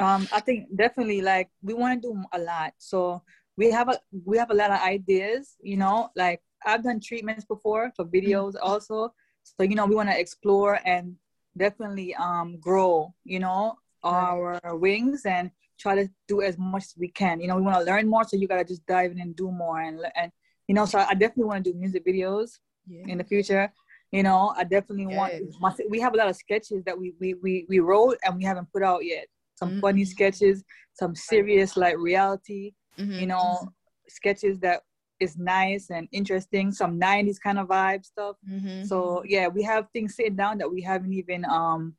Um, 0.00 0.28
I 0.32 0.38
think 0.38 0.68
definitely 0.76 1.20
like 1.20 1.50
we 1.62 1.74
want 1.74 2.00
to 2.00 2.08
do 2.08 2.22
a 2.32 2.38
lot. 2.38 2.74
So 2.78 3.22
we 3.56 3.72
have 3.72 3.88
a 3.88 3.98
we 4.24 4.38
have 4.38 4.52
a 4.52 4.54
lot 4.54 4.70
of 4.70 4.80
ideas, 4.80 5.56
you 5.60 5.76
know, 5.76 6.10
like 6.14 6.40
I've 6.64 6.84
done 6.84 7.00
treatments 7.00 7.44
before 7.44 7.90
for 7.96 8.04
videos 8.04 8.54
mm-hmm. 8.54 8.70
also. 8.70 9.12
So, 9.42 9.64
you 9.64 9.74
know, 9.74 9.86
we 9.86 9.96
want 9.96 10.10
to 10.10 10.18
explore 10.18 10.78
and 10.84 11.16
definitely 11.56 12.14
um 12.14 12.58
grow, 12.60 13.12
you 13.24 13.40
know, 13.40 13.78
our 14.04 14.60
wings 14.76 15.24
and 15.24 15.50
try 15.78 15.94
to 15.96 16.08
do 16.28 16.42
as 16.42 16.56
much 16.58 16.84
as 16.84 16.94
we 16.96 17.08
can. 17.08 17.40
You 17.40 17.48
know, 17.48 17.56
we 17.56 17.62
want 17.62 17.78
to 17.78 17.84
learn 17.84 18.08
more, 18.08 18.24
so 18.24 18.36
you 18.36 18.46
gotta 18.46 18.64
just 18.64 18.86
dive 18.86 19.10
in 19.12 19.20
and 19.20 19.34
do 19.34 19.50
more. 19.50 19.80
And 19.80 20.00
and 20.14 20.30
you 20.68 20.74
know, 20.74 20.86
so 20.86 20.98
I 20.98 21.14
definitely 21.14 21.44
want 21.44 21.64
to 21.64 21.72
do 21.72 21.78
music 21.78 22.06
videos 22.06 22.58
yeah. 22.86 23.04
in 23.08 23.18
the 23.18 23.24
future. 23.24 23.72
You 24.12 24.22
know, 24.22 24.54
I 24.56 24.64
definitely 24.64 25.06
yes. 25.10 25.16
want. 25.16 25.34
My, 25.60 25.84
we 25.88 26.00
have 26.00 26.14
a 26.14 26.16
lot 26.16 26.28
of 26.28 26.36
sketches 26.36 26.84
that 26.84 26.98
we 26.98 27.14
we 27.20 27.34
we 27.34 27.66
we 27.68 27.80
wrote 27.80 28.18
and 28.24 28.36
we 28.36 28.44
haven't 28.44 28.72
put 28.72 28.82
out 28.82 29.04
yet. 29.04 29.26
Some 29.56 29.70
mm-hmm. 29.70 29.80
funny 29.80 30.04
sketches, 30.04 30.64
some 30.92 31.14
serious 31.14 31.76
like 31.76 31.96
reality. 31.98 32.72
Mm-hmm. 32.98 33.12
You 33.20 33.26
know, 33.26 33.68
sketches 34.08 34.58
that 34.60 34.82
is 35.20 35.36
nice 35.36 35.90
and 35.90 36.08
interesting. 36.12 36.70
Some 36.70 37.00
'90s 37.00 37.40
kind 37.42 37.58
of 37.58 37.68
vibe 37.68 38.04
stuff. 38.04 38.36
Mm-hmm. 38.48 38.84
So 38.84 39.22
yeah, 39.26 39.48
we 39.48 39.62
have 39.64 39.88
things 39.92 40.14
sitting 40.14 40.36
down 40.36 40.58
that 40.58 40.70
we 40.70 40.80
haven't 40.80 41.12
even 41.12 41.44
um 41.44 41.94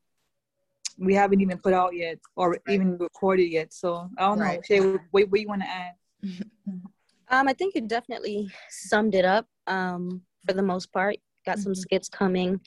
we 0.97 1.13
haven't 1.13 1.41
even 1.41 1.57
put 1.57 1.73
out 1.73 1.95
yet 1.95 2.17
or 2.35 2.51
right. 2.51 2.61
even 2.69 2.97
recorded 2.97 3.51
yet. 3.51 3.73
So 3.73 4.09
I 4.17 4.23
don't 4.23 4.39
right. 4.39 4.57
know. 4.57 4.61
Shay, 4.63 4.79
what, 5.11 5.29
what 5.29 5.39
you 5.39 5.47
want 5.47 5.61
to 5.61 5.69
add? 5.69 5.93
Um, 7.29 7.47
I 7.47 7.53
think 7.53 7.75
you 7.75 7.81
definitely 7.81 8.51
summed 8.69 9.15
it 9.15 9.25
up 9.25 9.47
um, 9.67 10.21
for 10.45 10.53
the 10.53 10.61
most 10.61 10.91
part. 10.91 11.17
Got 11.45 11.59
some 11.59 11.71
mm-hmm. 11.71 11.79
skits 11.79 12.09
coming. 12.09 12.59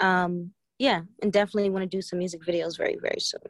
Um, 0.00 0.50
yeah, 0.78 1.02
and 1.22 1.32
definitely 1.32 1.70
want 1.70 1.84
to 1.84 1.96
do 1.96 2.02
some 2.02 2.18
music 2.18 2.42
videos 2.42 2.76
very, 2.76 2.96
very 3.00 3.20
soon. 3.20 3.40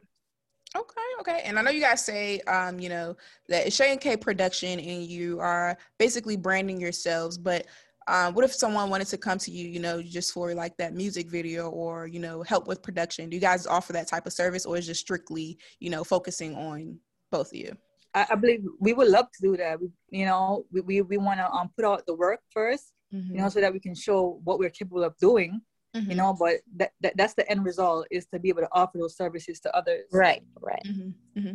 Okay, 0.75 1.01
okay. 1.21 1.41
And 1.45 1.57
I 1.57 1.61
know 1.61 1.71
you 1.71 1.81
guys 1.81 2.03
say, 2.03 2.39
um, 2.41 2.79
you 2.79 2.89
know, 2.89 3.15
that 3.47 3.67
it's 3.67 3.75
Shay 3.75 3.91
and 3.91 4.01
Kay 4.01 4.17
production 4.17 4.79
and 4.79 5.03
you 5.03 5.39
are 5.39 5.77
basically 5.97 6.35
branding 6.35 6.79
yourselves, 6.79 7.37
but 7.37 7.65
um, 8.07 8.33
what 8.33 8.45
if 8.45 8.53
someone 8.53 8.89
wanted 8.89 9.07
to 9.07 9.17
come 9.17 9.37
to 9.39 9.51
you, 9.51 9.67
you 9.67 9.79
know, 9.79 10.01
just 10.01 10.31
for 10.31 10.53
like 10.53 10.77
that 10.77 10.93
music 10.93 11.29
video 11.29 11.69
or, 11.69 12.05
you 12.05 12.19
know, 12.19 12.43
help 12.43 12.67
with 12.67 12.83
production? 12.83 13.29
Do 13.29 13.35
you 13.35 13.41
guys 13.41 13.65
offer 13.65 13.93
that 13.93 14.07
type 14.07 14.27
of 14.27 14.33
service 14.33 14.65
or 14.65 14.77
is 14.77 14.85
just 14.85 15.01
strictly, 15.01 15.57
you 15.79 15.89
know, 15.89 16.03
focusing 16.03 16.55
on 16.55 16.99
both 17.31 17.47
of 17.47 17.55
you? 17.55 17.75
I, 18.13 18.27
I 18.31 18.35
believe 18.35 18.63
we 18.79 18.93
would 18.93 19.07
love 19.07 19.25
to 19.31 19.41
do 19.41 19.57
that. 19.57 19.81
We, 19.81 19.89
you 20.11 20.25
know, 20.25 20.65
we, 20.71 20.81
we, 20.81 21.01
we 21.01 21.17
want 21.17 21.39
to 21.39 21.49
um, 21.49 21.71
put 21.75 21.85
out 21.85 22.05
the 22.05 22.15
work 22.15 22.41
1st 22.55 22.91
mm-hmm. 23.13 23.35
you 23.35 23.41
know, 23.41 23.49
so 23.49 23.61
that 23.61 23.73
we 23.73 23.79
can 23.79 23.95
show 23.95 24.39
what 24.43 24.59
we're 24.59 24.69
capable 24.69 25.03
of 25.03 25.17
doing. 25.17 25.61
Mm-hmm. 25.95 26.11
you 26.11 26.17
know 26.17 26.35
but 26.37 26.55
that, 26.75 26.91
that 26.99 27.15
that's 27.15 27.35
the 27.35 27.49
end 27.49 27.63
result 27.63 28.05
is 28.11 28.25
to 28.25 28.37
be 28.37 28.49
able 28.49 28.59
to 28.59 28.67
offer 28.73 28.97
those 28.97 29.15
services 29.15 29.61
to 29.61 29.73
others 29.73 30.03
right 30.11 30.43
right 30.59 30.83
mm-hmm. 30.85 31.53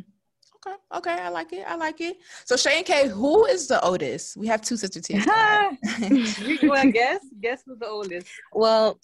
Okay, 0.67 0.77
okay, 0.95 1.23
I 1.23 1.31
like 1.31 1.53
it. 1.53 1.65
I 1.67 1.77
like 1.77 2.01
it. 2.01 2.19
So 2.45 2.57
Shay 2.57 2.83
Kay, 2.83 3.09
who 3.09 3.47
is 3.47 3.67
the 3.67 3.83
oldest? 3.83 4.37
We 4.37 4.47
have 4.49 4.61
two 4.61 4.77
sister 4.77 5.01
teams. 5.01 5.25
you 6.11 6.69
want 6.69 6.83
to 6.83 6.93
guess? 6.93 7.25
Guess 7.41 7.63
who's 7.65 7.79
the 7.79 7.87
oldest? 7.87 8.27
Well, 8.53 8.99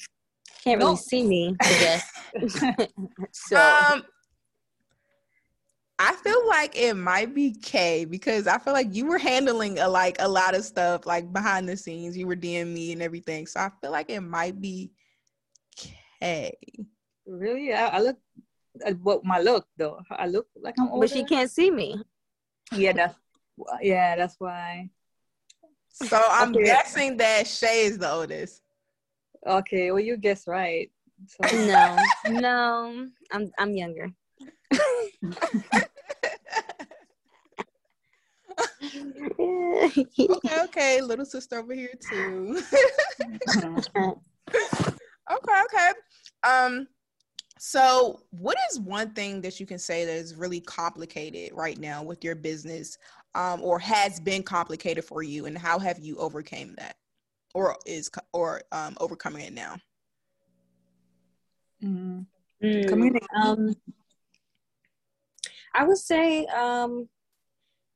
can't 0.62 0.78
really 0.78 0.92
no. 0.92 0.96
see 0.96 1.26
me 1.26 1.56
I 1.62 1.68
guess. 1.68 2.10
so 3.32 3.56
um, 3.56 4.04
I 5.98 6.12
feel 6.16 6.46
like 6.46 6.76
it 6.76 6.94
might 6.94 7.34
be 7.34 7.52
Kay 7.52 8.04
because 8.04 8.46
I 8.46 8.58
feel 8.58 8.74
like 8.74 8.94
you 8.94 9.06
were 9.06 9.18
handling 9.18 9.78
a, 9.78 9.88
like 9.88 10.16
a 10.20 10.28
lot 10.28 10.54
of 10.54 10.62
stuff 10.64 11.06
like 11.06 11.32
behind 11.32 11.68
the 11.68 11.76
scenes. 11.76 12.16
You 12.16 12.26
were 12.26 12.36
DMing 12.36 12.74
me 12.74 12.92
and 12.92 13.02
everything, 13.02 13.46
so 13.46 13.60
I 13.60 13.70
feel 13.80 13.92
like 13.92 14.10
it 14.10 14.20
might 14.20 14.60
be 14.60 14.90
Kay. 16.20 16.52
Really? 17.26 17.72
I, 17.72 17.86
I 17.88 18.00
look 18.00 18.18
what 19.02 19.24
my 19.24 19.40
look 19.40 19.66
though. 19.76 20.00
I 20.10 20.26
look 20.26 20.46
like 20.56 20.74
I'm 20.78 20.88
older. 20.88 21.06
But 21.06 21.10
she 21.10 21.24
can't 21.24 21.50
see 21.50 21.70
me. 21.70 22.00
Yeah, 22.72 22.92
that's 22.92 23.14
yeah, 23.80 24.16
that's 24.16 24.36
why. 24.38 24.90
So 25.90 26.20
I'm 26.30 26.54
okay. 26.54 26.64
guessing 26.64 27.16
that 27.18 27.46
Shay 27.46 27.84
is 27.86 27.98
the 27.98 28.10
oldest. 28.10 28.62
Okay, 29.46 29.90
well 29.92 30.00
you 30.00 30.16
guess 30.16 30.46
right. 30.46 30.90
So. 31.26 31.56
No, 31.66 31.96
no, 32.28 33.08
I'm 33.32 33.50
I'm 33.58 33.74
younger. 33.74 34.10
okay, 39.38 40.62
okay, 40.64 41.00
little 41.00 41.24
sister 41.24 41.58
over 41.58 41.74
here 41.74 41.94
too. 42.10 42.60
okay, 43.48 44.12
okay. 45.30 45.90
Um, 46.44 46.86
so, 47.58 48.20
what 48.30 48.56
is 48.70 48.80
one 48.80 49.10
thing 49.10 49.40
that 49.40 49.58
you 49.58 49.66
can 49.66 49.78
say 49.78 50.04
that 50.04 50.14
is 50.14 50.34
really 50.34 50.60
complicated 50.60 51.52
right 51.54 51.78
now 51.78 52.02
with 52.02 52.22
your 52.22 52.34
business, 52.34 52.98
um, 53.34 53.62
or 53.62 53.78
has 53.78 54.20
been 54.20 54.42
complicated 54.42 55.04
for 55.04 55.22
you, 55.22 55.46
and 55.46 55.56
how 55.56 55.78
have 55.78 55.98
you 55.98 56.16
overcame 56.18 56.74
that, 56.78 56.96
or 57.54 57.76
is 57.86 58.10
or 58.32 58.62
um, 58.72 58.96
overcoming 59.00 59.46
it 59.46 59.52
now? 59.54 59.76
Mm-hmm. 61.82 62.20
Mm, 62.62 63.20
um, 63.42 63.74
I 65.74 65.84
would 65.84 65.98
say 65.98 66.46
um, 66.46 67.08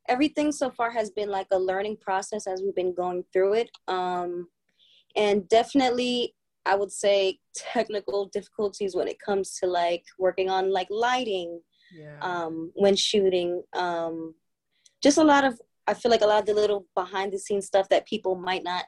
everything 0.09 0.53
so 0.53 0.71
far 0.71 0.91
has 0.91 1.11
been 1.11 1.31
like 1.31 1.47
a 1.51 1.59
learning 1.59 1.97
process 2.01 2.47
as 2.47 2.63
we've 2.63 2.75
been 2.75 2.95
going 2.95 3.25
through 3.33 3.55
it. 3.55 3.71
Um, 3.89 4.49
and 5.17 5.49
definitely, 5.49 6.35
I 6.71 6.75
would 6.81 6.93
say 6.93 7.17
technical 7.55 8.27
difficulties 8.27 8.95
when 8.95 9.09
it 9.09 9.19
comes 9.19 9.47
to 9.59 9.67
like 9.67 10.05
working 10.19 10.49
on 10.57 10.73
like 10.79 10.89
lighting 10.91 11.51
Yeah. 12.03 12.19
um, 12.31 12.55
when 12.83 12.95
shooting. 13.09 13.51
Um, 13.85 14.35
just 15.07 15.19
a 15.19 15.25
lot 15.25 15.45
of, 15.45 15.53
I 15.91 15.95
feel 15.95 16.13
like 16.15 16.23
a 16.27 16.27
lot 16.33 16.41
of 16.43 16.47
the 16.47 16.55
little 16.63 16.83
behind 16.95 17.33
the 17.33 17.39
scenes 17.45 17.67
stuff 17.67 17.89
that 17.89 18.07
people 18.13 18.35
might 18.37 18.65
not 18.73 18.85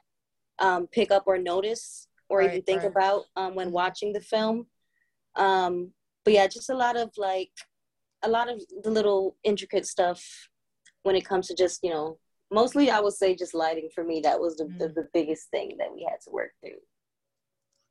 um, 0.66 0.87
pick 0.87 1.11
up 1.11 1.25
or 1.27 1.38
notice 1.38 2.07
or 2.29 2.37
even 2.42 2.62
think 2.62 2.83
right. 2.83 2.92
about 2.92 3.23
um, 3.40 3.55
when 3.57 3.68
Mhm. 3.68 3.79
watching 3.83 4.12
the 4.12 4.21
film. 4.21 4.57
Um, 5.35 5.75
but 6.25 6.35
yeah, 6.35 6.47
just 6.47 6.71
a 6.71 6.75
lot 6.85 6.97
of 6.97 7.09
like, 7.16 7.55
a 8.23 8.29
lot 8.37 8.49
of 8.53 8.57
the 8.85 8.90
little 8.99 9.37
intricate 9.42 9.87
stuff 9.87 10.21
when 11.03 11.16
it 11.16 11.25
comes 11.31 11.49
to 11.49 11.55
just, 11.64 11.83
you 11.83 11.90
know, 11.90 12.18
mostly 12.61 12.90
I 12.97 13.01
would 13.01 13.14
say 13.14 13.35
just 13.35 13.55
lighting 13.55 13.88
for 13.95 14.05
me. 14.05 14.21
That 14.21 14.38
was 14.38 14.57
the, 14.59 14.66
the, 14.79 14.87
Mm. 14.88 14.95
the 14.99 15.09
biggest 15.12 15.45
thing 15.51 15.68
that 15.79 15.92
we 15.92 16.01
had 16.09 16.21
to 16.25 16.31
work 16.31 16.53
through. 16.61 16.81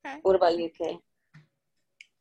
Okay. 0.05 0.17
What 0.21 0.35
about 0.35 0.57
you, 0.57 0.69
Kay? 0.69 0.99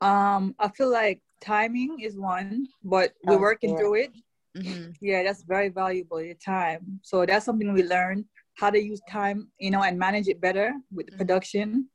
Um, 0.00 0.54
I 0.58 0.68
feel 0.68 0.90
like 0.90 1.20
timing 1.40 2.00
is 2.00 2.16
one, 2.16 2.66
but 2.82 3.12
we're 3.24 3.36
Oh, 3.36 3.40
working 3.40 3.70
yeah. 3.70 3.76
through 3.78 3.94
it. 3.94 4.12
Mhm. 4.56 4.94
Yeah, 5.00 5.22
that's 5.22 5.42
very 5.42 5.68
valuable, 5.68 6.20
your 6.20 6.34
time. 6.34 7.00
So 7.02 7.24
that's 7.26 7.44
something 7.44 7.72
we 7.72 7.82
learn 7.82 8.24
how 8.58 8.70
to 8.70 8.78
use 8.78 9.00
time, 9.08 9.50
you 9.58 9.70
know, 9.70 9.82
and 9.82 9.98
manage 9.98 10.28
it 10.28 10.40
better 10.40 10.74
with 10.90 11.06
the 11.06 11.12
Mhm. 11.12 11.18
production. 11.18 11.90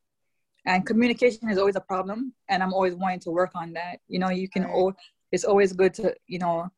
And 0.66 0.86
communication 0.86 1.50
is 1.50 1.58
always 1.60 1.76
a 1.76 1.82
problem, 1.82 2.34
and 2.50 2.64
I'm 2.64 2.74
always 2.74 2.96
wanting 2.96 3.20
to 3.22 3.32
work 3.32 3.52
on 3.56 3.74
that. 3.74 4.00
You 4.08 4.20
know, 4.20 4.30
you 4.30 4.50
can. 4.50 4.64
Right. 4.64 4.74
al- 4.74 4.96
it's 5.32 5.44
always 5.44 5.74
good 5.74 5.94
to, 5.96 6.16
you 6.28 6.40
know, 6.40 6.70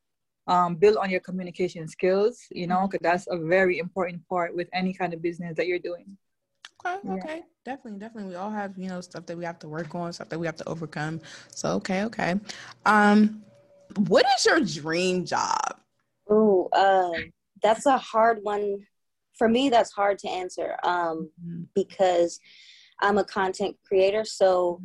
um, 0.46 0.76
build 0.76 0.96
on 0.96 1.08
your 1.10 1.20
communication 1.20 1.86
skills. 1.88 2.46
You 2.50 2.66
know, 2.66 2.86
because 2.88 3.02
that's 3.02 3.26
a 3.30 3.38
very 3.38 3.78
important 3.78 4.26
part 4.28 4.54
with 4.54 4.68
any 4.72 4.92
kind 4.92 5.14
of 5.14 5.22
business 5.22 5.56
that 5.56 5.66
you're 5.66 5.78
doing. 5.78 6.18
Okay, 6.84 6.98
Yeah. 7.04 7.14
okay. 7.14 7.42
Definitely, 7.64 7.98
definitely. 7.98 8.30
We 8.30 8.36
all 8.36 8.50
have, 8.50 8.78
you 8.78 8.88
know, 8.88 9.00
stuff 9.00 9.26
that 9.26 9.36
we 9.36 9.44
have 9.44 9.58
to 9.60 9.68
work 9.68 9.94
on, 9.94 10.12
stuff 10.12 10.28
that 10.30 10.38
we 10.38 10.46
have 10.46 10.56
to 10.56 10.68
overcome. 10.68 11.20
So 11.54 11.72
okay, 11.74 12.04
okay. 12.04 12.36
Um, 12.86 13.42
what 14.06 14.24
is 14.36 14.44
your 14.46 14.60
dream 14.60 15.24
job? 15.26 15.80
Ooh, 16.30 16.68
uh, 16.72 17.10
that's 17.62 17.86
a 17.86 17.98
hard 17.98 18.38
one. 18.42 18.86
For 19.36 19.48
me, 19.48 19.68
that's 19.68 19.92
hard 19.92 20.18
to 20.20 20.28
answer 20.28 20.76
um, 20.82 21.30
Mhm. 21.44 21.66
because 21.74 22.40
I'm 23.00 23.18
a 23.18 23.24
content 23.24 23.76
creator. 23.86 24.24
So 24.24 24.82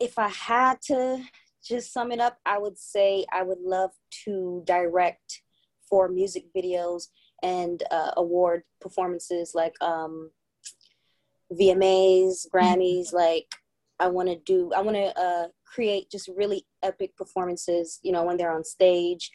if 0.00 0.18
I 0.18 0.28
had 0.28 0.80
to 0.82 1.22
just 1.62 1.92
sum 1.92 2.12
it 2.12 2.20
up, 2.20 2.38
I 2.46 2.58
would 2.58 2.78
say 2.78 3.26
I 3.32 3.42
would 3.42 3.60
love 3.60 3.90
to 4.24 4.62
direct 4.66 5.42
for 5.88 6.08
music 6.08 6.46
videos 6.56 7.08
and 7.42 7.82
uh, 7.90 8.12
award 8.16 8.62
performances 8.80 9.52
like 9.54 9.74
um, 9.80 10.30
VMAs, 11.52 12.46
Grammys. 12.52 13.12
Like 13.12 13.46
I 13.98 14.08
want 14.08 14.28
to 14.28 14.36
do, 14.36 14.72
I 14.74 14.80
want 14.80 14.96
to 14.96 15.18
uh, 15.18 15.48
create 15.64 16.10
just 16.10 16.28
really 16.36 16.66
epic 16.82 17.16
performances. 17.16 18.00
You 18.02 18.12
know, 18.12 18.24
when 18.24 18.36
they're 18.36 18.54
on 18.54 18.64
stage. 18.64 19.30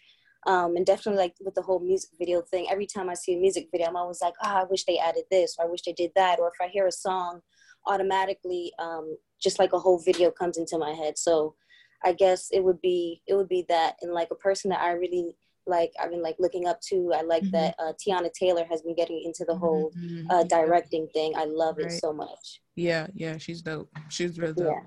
Um, 0.46 0.76
and 0.76 0.86
definitely 0.86 1.22
like 1.22 1.36
with 1.40 1.56
the 1.56 1.62
whole 1.62 1.80
music 1.80 2.10
video 2.20 2.42
thing, 2.42 2.68
every 2.70 2.86
time 2.86 3.10
I 3.10 3.14
see 3.14 3.34
a 3.34 3.40
music 3.40 3.70
video, 3.72 3.88
I'm 3.88 3.96
always 3.96 4.20
like, 4.22 4.34
oh, 4.44 4.50
I 4.50 4.66
wish 4.66 4.84
they 4.84 5.00
added 5.00 5.24
this, 5.32 5.56
or 5.58 5.64
I 5.64 5.70
wish 5.70 5.84
they 5.84 5.94
did 5.94 6.12
that. 6.18 6.38
Or 6.38 6.50
if 6.50 6.56
I 6.62 6.68
hear 6.68 6.86
a 6.86 6.92
song, 6.92 7.40
automatically, 7.88 8.74
um, 8.80 9.18
just 9.42 9.60
like 9.60 9.74
a 9.74 9.80
whole 9.80 10.00
video 10.00 10.32
comes 10.32 10.58
into 10.58 10.78
my 10.78 10.92
head. 10.92 11.18
So 11.18 11.56
I 12.04 12.14
guess 12.14 12.50
it 12.52 12.64
would 12.64 12.82
be 12.82 13.22
it 13.28 13.36
would 13.36 13.50
be 13.50 13.66
that, 13.70 13.96
and 14.02 14.12
like 14.12 14.30
a 14.32 14.36
person 14.36 14.70
that 14.70 14.82
I 14.82 14.92
really 14.92 15.38
like, 15.66 15.92
I've 16.00 16.10
been 16.12 16.22
like 16.22 16.36
looking 16.40 16.68
up 16.68 16.80
to. 16.90 17.12
I 17.14 17.22
like 17.22 17.44
Mhm. 17.44 17.52
that 17.52 17.76
uh, 17.80 17.94
Teyana 17.94 18.32
Taylor 18.34 18.66
has 18.66 18.82
been 18.82 18.96
getting 18.96 19.22
into 19.24 19.46
the 19.46 19.56
whole 19.56 19.92
Mhm. 19.92 20.26
uh, 20.30 20.44
directing 20.44 21.08
thing. 21.10 21.34
I 21.36 21.46
love 21.46 21.80
it 21.80 21.92
so 21.92 22.12
much. 22.14 22.62
Yeah, 22.76 23.08
yeah, 23.14 23.38
she's 23.38 23.62
dope. 23.62 23.90
She's 24.10 24.38
real 24.40 24.54
dope. 24.54 24.68
Yeah. 24.74 24.84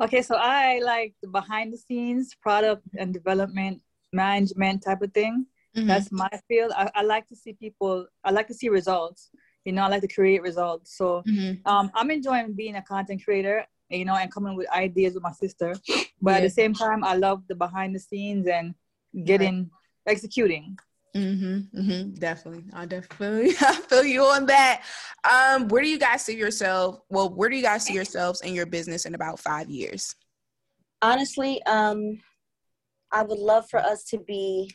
Okay, 0.00 0.22
so 0.22 0.34
I 0.36 0.80
like 0.80 1.14
the 1.22 1.28
behind 1.28 1.72
the 1.72 1.76
scenes 1.78 2.34
product 2.40 2.82
and 2.98 3.14
development 3.14 3.80
management 4.12 4.82
type 4.82 5.00
of 5.02 5.12
thing. 5.12 5.46
Mhm. 5.76 5.86
That's 5.86 6.10
my 6.10 6.28
field. 6.48 6.72
I, 6.76 6.90
I 6.94 7.02
like 7.02 7.26
to 7.28 7.36
see 7.36 7.52
people, 7.52 8.06
I 8.24 8.30
like 8.30 8.48
to 8.48 8.54
see 8.54 8.68
results. 8.68 9.30
You 9.64 9.72
know, 9.72 9.82
I 9.82 9.88
like 9.88 10.02
to 10.02 10.08
create 10.08 10.42
results. 10.42 10.96
So 10.96 11.22
Mhm. 11.26 11.60
um, 11.66 11.90
I'm 11.94 12.10
enjoying 12.10 12.52
being 12.54 12.76
a 12.76 12.82
content 12.82 13.22
creator, 13.24 13.64
you 13.92 14.04
know, 14.04 14.14
and 14.16 14.32
coming 14.32 14.56
with 14.56 14.70
ideas 14.70 15.14
with 15.14 15.22
my 15.22 15.32
sister. 15.32 15.74
But 16.20 16.36
at 16.36 16.42
the 16.42 16.50
same 16.50 16.72
time, 16.74 17.04
I 17.04 17.16
love 17.16 17.42
the 17.48 17.54
behind 17.54 17.94
the 17.94 17.98
scenes 18.00 18.46
and 18.46 18.74
getting, 19.24 19.70
executing. 20.06 20.78
Mm-hmm, 21.14 21.78
mm-hmm, 21.78 22.14
definitely. 22.14 22.64
I 22.72 22.86
definitely 22.86 23.50
I 23.60 23.74
feel 23.74 24.04
you 24.04 24.22
on 24.22 24.46
that. 24.46 24.82
Um, 25.30 25.68
where 25.68 25.82
do 25.82 25.88
you 25.88 25.98
guys 25.98 26.24
see 26.24 26.36
yourself? 26.36 27.00
Well, 27.10 27.28
where 27.34 27.50
do 27.50 27.56
you 27.56 27.62
guys 27.62 27.84
see 27.84 27.92
yourselves 27.92 28.40
in 28.40 28.54
your 28.54 28.66
business 28.66 29.04
in 29.04 29.14
about 29.14 29.38
five 29.38 29.68
years? 29.68 30.14
honestly 31.04 31.60
um 31.64 32.16
i 33.10 33.22
would 33.24 33.40
love 33.40 33.68
for 33.68 33.80
us 33.80 34.04
to 34.04 34.18
be 34.18 34.72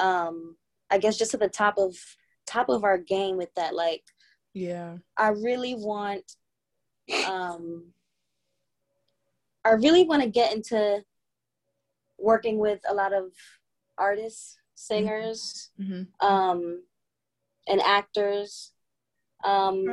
um 0.00 0.56
i 0.90 0.98
guess 0.98 1.16
just 1.16 1.32
at 1.32 1.38
the 1.38 1.48
top 1.48 1.78
of 1.78 1.94
top 2.44 2.68
of 2.68 2.82
our 2.82 2.98
game 2.98 3.36
with 3.36 3.54
that 3.54 3.72
like 3.72 4.02
Yeah. 4.52 4.96
i 5.16 5.28
really 5.28 5.76
want 5.76 6.24
um 7.24 7.84
i 9.64 9.70
really 9.70 10.04
want 10.04 10.22
to 10.22 10.28
get 10.28 10.52
into 10.54 11.02
working 12.18 12.58
with 12.58 12.80
a 12.88 12.94
lot 12.94 13.12
of 13.12 13.32
artists 13.98 14.58
singers 14.74 15.70
Mm-hmm. 15.80 16.26
um 16.26 16.82
and 17.68 17.80
actors 17.82 18.72
um 19.44 19.84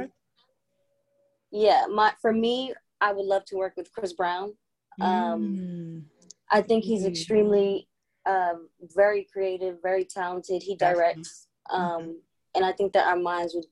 yeah 1.51 1.85
my 1.89 2.13
for 2.21 2.33
me 2.33 2.73
i 3.01 3.11
would 3.13 3.25
love 3.25 3.45
to 3.45 3.55
work 3.57 3.73
with 3.77 3.91
chris 3.93 4.13
brown 4.13 4.53
um 5.01 5.41
Mm, 5.41 6.03
I 6.49 6.61
think 6.61 6.83
he's 6.85 7.03
Mm. 7.03 7.07
extremely 7.09 7.87
um, 8.25 8.69
very 8.81 9.23
creative, 9.31 9.81
very 9.81 10.03
talented. 10.05 10.63
He 10.63 10.75
directs, 10.75 11.47
um, 11.69 12.21
and 12.55 12.65
I 12.65 12.71
think 12.73 12.93
that 12.93 13.05
our 13.07 13.15
minds 13.17 13.53
would 13.55 13.65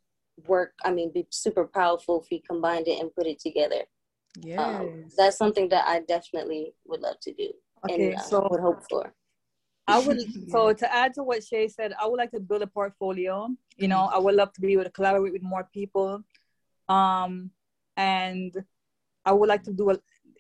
work. 0.48 0.74
I 0.84 0.92
mean, 0.92 1.12
be 1.12 1.26
super 1.32 1.66
powerful 1.68 2.22
if 2.22 2.28
we 2.30 2.40
combined 2.42 2.88
it 2.88 3.00
and 3.02 3.14
put 3.16 3.28
it 3.28 3.40
together. 3.40 3.82
Yes. 4.42 4.60
Um, 4.60 5.06
that's 5.18 5.38
something 5.38 5.70
that 5.70 5.88
I 5.88 6.02
definitely 6.02 6.74
would 6.86 7.02
love 7.02 7.20
to 7.22 7.34
do 7.34 7.52
Okay, 7.86 8.12
and 8.12 8.16
uh, 8.20 8.22
so 8.22 8.48
would 8.50 8.60
hope 8.60 8.82
for. 8.90 9.14
I 9.88 10.00
would 10.00 10.20
so 10.50 10.74
to 10.74 10.94
add 10.94 11.14
to 11.16 11.24
what 11.24 11.44
Shay 11.44 11.68
said, 11.68 11.94
I 12.02 12.08
would 12.08 12.18
like 12.18 12.32
to 12.32 12.40
build 12.40 12.62
a 12.62 12.68
portfolio. 12.68 13.50
You 13.78 13.88
know, 13.88 14.10
I 14.12 14.18
would 14.18 14.36
love 14.36 14.54
to 14.54 14.62
be 14.62 14.74
able 14.74 14.84
to 14.86 14.90
collaborate 14.90 15.34
with 15.34 15.44
more 15.44 15.68
people. 15.74 16.24
Um 16.90 17.52
and 17.98 18.54
I 19.26 19.32
would 19.32 19.50
like 19.50 19.64
to 19.64 19.74
do 19.74 19.92
a 19.92 19.98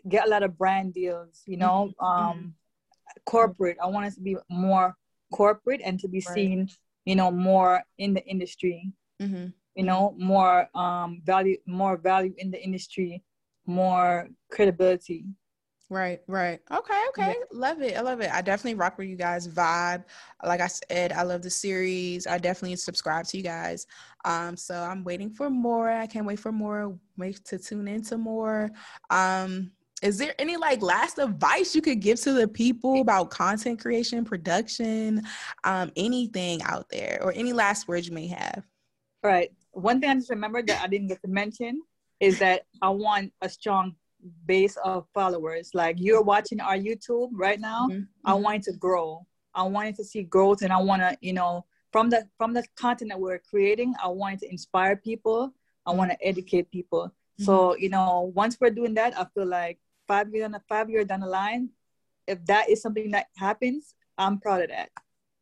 get 0.07 0.27
a 0.27 0.29
lot 0.29 0.43
of 0.43 0.57
brand 0.57 0.93
deals, 0.93 1.43
you 1.45 1.57
know. 1.57 1.91
Um 1.99 2.55
corporate. 3.25 3.77
I 3.81 3.87
want 3.87 4.07
us 4.07 4.15
to 4.15 4.21
be 4.21 4.35
more 4.49 4.95
corporate 5.31 5.81
and 5.83 5.99
to 5.99 6.07
be 6.07 6.23
Right. 6.27 6.35
seen, 6.35 6.69
you 7.05 7.15
know, 7.15 7.31
more 7.31 7.83
in 7.97 8.13
the 8.13 8.25
industry, 8.25 8.91
mm-hmm. 9.21 9.47
you 9.75 9.83
know, 9.83 10.15
more 10.17 10.69
um 10.75 11.21
value 11.23 11.57
more 11.67 11.97
value 11.97 12.33
in 12.37 12.51
the 12.51 12.61
industry, 12.63 13.23
more 13.65 14.29
credibility. 14.51 15.25
Right, 15.89 16.19
right. 16.27 16.59
Okay, 16.71 17.03
okay. 17.09 17.35
Love 17.53 17.81
it. 17.81 17.95
I 17.95 18.01
love 18.01 18.19
it. 18.19 18.31
I 18.33 18.41
definitely 18.41 18.73
rock 18.73 18.97
with 18.97 19.07
you 19.07 19.15
guys 19.15 19.47
vibe. 19.47 20.03
Like 20.43 20.59
I 20.59 20.67
said, 20.67 21.11
I 21.11 21.21
love 21.21 21.43
the 21.43 21.49
series. 21.49 22.25
I 22.25 22.39
definitely 22.39 22.75
subscribe 22.77 23.25
to 23.27 23.37
you 23.37 23.43
guys. 23.43 23.85
Um, 24.23 24.57
so 24.57 24.75
I'm 24.75 25.03
waiting 25.03 25.29
for 25.29 25.49
more. 25.49 25.91
I 25.91 26.07
can't 26.07 26.25
wait 26.25 26.39
for 26.39 26.51
more. 26.51 26.97
Wait 27.17 27.43
to 27.45 27.59
tune 27.59 27.87
into 27.87 28.17
more. 28.17 28.71
Um, 29.11 29.71
is 30.01 30.17
there 30.17 30.33
any 30.39 30.57
like 30.57 30.81
last 30.81 31.19
advice 31.19 31.75
you 31.75 31.81
could 31.81 31.99
give 31.99 32.19
to 32.21 32.33
the 32.33 32.47
people 32.47 33.01
about 33.01 33.29
content 33.29 33.79
creation, 33.79 34.25
production, 34.25 35.21
um, 35.63 35.91
anything 35.95 36.63
out 36.63 36.89
there, 36.89 37.19
or 37.21 37.31
any 37.33 37.53
last 37.53 37.87
words 37.87 38.07
you 38.07 38.13
may 38.13 38.27
have? 38.27 38.63
Right. 39.23 39.51
One 39.71 40.01
thing 40.01 40.09
I 40.09 40.15
just 40.15 40.29
remembered 40.31 40.67
that 40.67 40.81
I 40.81 40.87
didn't 40.87 41.07
get 41.07 41.21
to 41.21 41.27
mention 41.27 41.81
is 42.19 42.39
that 42.39 42.65
I 42.81 42.89
want 42.89 43.33
a 43.41 43.49
strong 43.49 43.95
base 44.45 44.77
of 44.83 45.05
followers. 45.13 45.71
Like 45.73 45.97
you're 45.99 46.21
watching 46.21 46.59
our 46.59 46.77
YouTube 46.77 47.29
right 47.33 47.59
now. 47.59 47.89
Mhm, 47.89 48.07
I 48.25 48.33
mhm. 48.33 48.41
want 48.41 48.55
it 48.57 48.71
to 48.71 48.77
grow. 48.77 49.25
I 49.53 49.63
want 49.63 49.89
it 49.89 49.95
to 49.97 50.03
see 50.03 50.23
growth 50.23 50.61
and 50.61 50.73
I 50.73 50.81
want 50.81 51.01
to, 51.01 51.17
you 51.21 51.33
know, 51.33 51.65
from 51.91 52.09
the 52.09 52.27
from 52.37 52.53
the 52.53 52.63
content 52.75 53.11
that 53.11 53.19
we're 53.19 53.39
creating, 53.39 53.93
I 54.03 54.07
want 54.07 54.39
to 54.41 54.49
inspire 54.49 54.95
people. 54.95 55.53
I 55.85 55.91
want 55.93 56.11
to 56.11 56.17
educate 56.25 56.71
people. 56.71 57.13
So, 57.37 57.75
you 57.75 57.89
know, 57.89 58.31
once 58.33 58.57
we're 58.59 58.69
doing 58.69 58.93
that, 58.95 59.17
I 59.17 59.25
feel 59.33 59.45
like 59.45 59.79
five 60.07 60.33
years 60.33 60.45
on 60.45 60.59
five 60.69 60.89
years 60.89 61.05
down 61.05 61.19
the 61.19 61.27
line, 61.27 61.69
if 62.27 62.43
that 62.45 62.69
is 62.69 62.81
something 62.81 63.11
that 63.11 63.27
happens, 63.35 63.95
I'm 64.17 64.39
proud 64.39 64.63
of 64.63 64.69
that. 64.69 64.89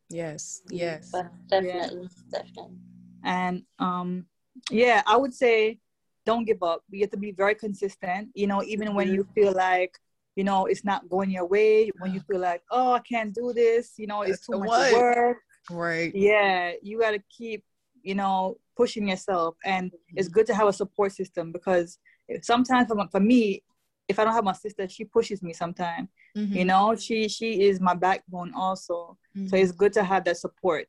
Yes, 0.09 0.61
yes. 0.69 1.09
But 1.11 1.31
definitely, 1.47 2.09
definitely. 2.31 2.77
And 3.23 3.63
um, 3.79 4.25
yeah, 4.69 5.03
I 5.05 5.17
would 5.17 5.33
say 5.33 5.79
don't 6.25 6.45
give 6.45 6.61
up. 6.63 6.83
You 6.89 7.01
have 7.01 7.11
to 7.11 7.17
be 7.17 7.31
very 7.31 7.55
consistent. 7.55 8.29
You 8.33 8.47
know, 8.47 8.63
even 8.63 8.93
when 8.95 9.11
you 9.13 9.27
feel 9.35 9.53
like 9.53 9.97
you 10.35 10.43
know 10.43 10.65
it's 10.65 10.83
not 10.83 11.07
going 11.09 11.29
your 11.29 11.45
way, 11.45 11.91
when 11.99 12.13
you 12.13 12.21
feel 12.21 12.39
like 12.39 12.63
oh 12.71 12.93
I 12.93 12.99
can't 12.99 13.33
do 13.33 13.53
this, 13.53 13.93
you 13.97 14.07
know 14.07 14.21
it's 14.23 14.45
too 14.45 14.57
much 14.59 14.93
work. 14.93 15.37
Right. 15.69 16.13
Yeah, 16.13 16.73
you 16.81 16.99
got 16.99 17.11
to 17.11 17.23
keep 17.29 17.63
you 18.01 18.15
know 18.15 18.57
pushing 18.75 19.07
yourself, 19.07 19.55
and 19.63 19.91
it's 20.15 20.27
good 20.27 20.45
to 20.47 20.55
have 20.55 20.67
a 20.67 20.73
support 20.73 21.11
system 21.11 21.51
because 21.51 21.99
sometimes 22.41 22.87
for, 22.87 23.07
for 23.11 23.19
me, 23.19 23.63
if 24.07 24.17
I 24.19 24.23
don't 24.23 24.33
have 24.33 24.43
my 24.43 24.53
sister, 24.53 24.87
she 24.89 25.05
pushes 25.05 25.41
me 25.43 25.53
sometimes. 25.53 26.09
Mhm. 26.35 26.55
You 26.55 26.65
know, 26.65 26.95
she 26.95 27.27
she 27.27 27.63
is 27.63 27.79
my 27.79 27.93
backbone 27.93 28.53
also. 28.55 29.17
So 29.47 29.55
Mhm. 29.55 29.61
it's 29.63 29.71
good 29.71 29.93
to 29.93 30.03
have 30.03 30.23
that 30.25 30.37
support. 30.37 30.87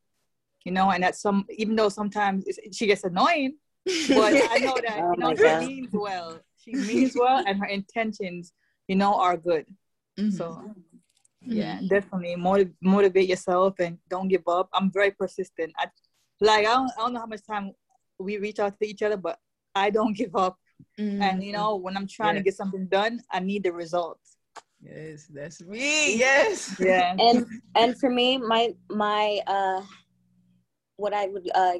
You 0.65 0.73
know, 0.73 0.91
and 0.91 1.03
that 1.03 1.15
some 1.17 1.45
even 1.51 1.77
though 1.77 1.91
sometimes 1.91 2.45
it's, 2.47 2.77
she 2.77 2.87
gets 2.87 3.05
annoying, 3.05 3.57
but 4.09 4.35
I 4.51 4.59
know 4.59 4.77
that 4.83 4.99
Oh 5.03 5.13
you 5.13 5.19
know 5.19 5.35
she 5.35 5.43
God. 5.43 5.61
means 5.67 5.89
well. 5.93 6.41
She 6.57 6.75
means 6.75 7.15
well, 7.15 7.45
and 7.47 7.59
her 7.59 7.67
intentions, 7.67 8.53
you 8.89 8.97
know, 8.97 9.15
are 9.21 9.37
good. 9.37 9.67
Mhm. 10.19 10.33
So 10.33 10.75
yeah, 11.43 11.81
definitely 11.89 12.37
motiv- 12.37 12.73
motivate 12.81 13.29
yourself 13.29 13.75
and 13.79 13.99
don't 14.09 14.29
give 14.29 14.47
up. 14.49 14.69
I'm 14.73 14.91
very 14.91 15.11
persistent. 15.11 15.73
I 15.79 15.87
like 16.41 16.61
I 16.67 16.73
don't, 16.75 16.91
I 16.97 17.01
don't 17.03 17.13
know 17.13 17.21
how 17.21 17.27
much 17.27 17.45
time 17.47 17.73
we 18.19 18.39
reach 18.39 18.59
out 18.59 18.79
to 18.81 18.87
each 18.87 19.03
other, 19.03 19.17
but 19.19 19.39
I 19.75 19.91
don't 19.91 20.17
give 20.23 20.35
up. 20.37 20.57
Mhm. 20.99 21.21
And 21.21 21.45
you 21.45 21.53
know, 21.53 21.77
when 21.77 21.97
I'm 21.97 22.07
trying 22.07 22.37
to 22.37 22.41
get 22.43 22.55
something 22.57 22.87
done, 22.87 23.21
I 23.31 23.41
need 23.41 23.65
the 23.65 23.73
results. 23.73 24.37
yes, 24.81 25.27
that's 25.33 25.61
me. 25.63 26.17
Yes. 26.17 26.77
Yeah. 26.79 27.17
and 27.19 27.45
and 27.75 27.99
for 27.99 28.09
me 28.11 28.39
my 28.39 28.75
my 28.89 29.41
uh 29.47 29.83
what 30.97 31.13
i 31.13 31.27
would 31.27 31.51
uh 31.55 31.75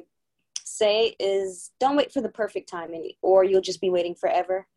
say 0.67 1.15
is 1.19 1.71
don't 1.79 1.95
wait 1.95 2.11
for 2.11 2.21
the 2.21 2.29
perfect 2.29 2.67
time 2.69 2.93
and 2.93 3.05
or 3.21 3.43
you'll 3.43 3.61
just 3.61 3.81
be 3.81 3.89
waiting 3.89 4.15
forever. 4.15 4.67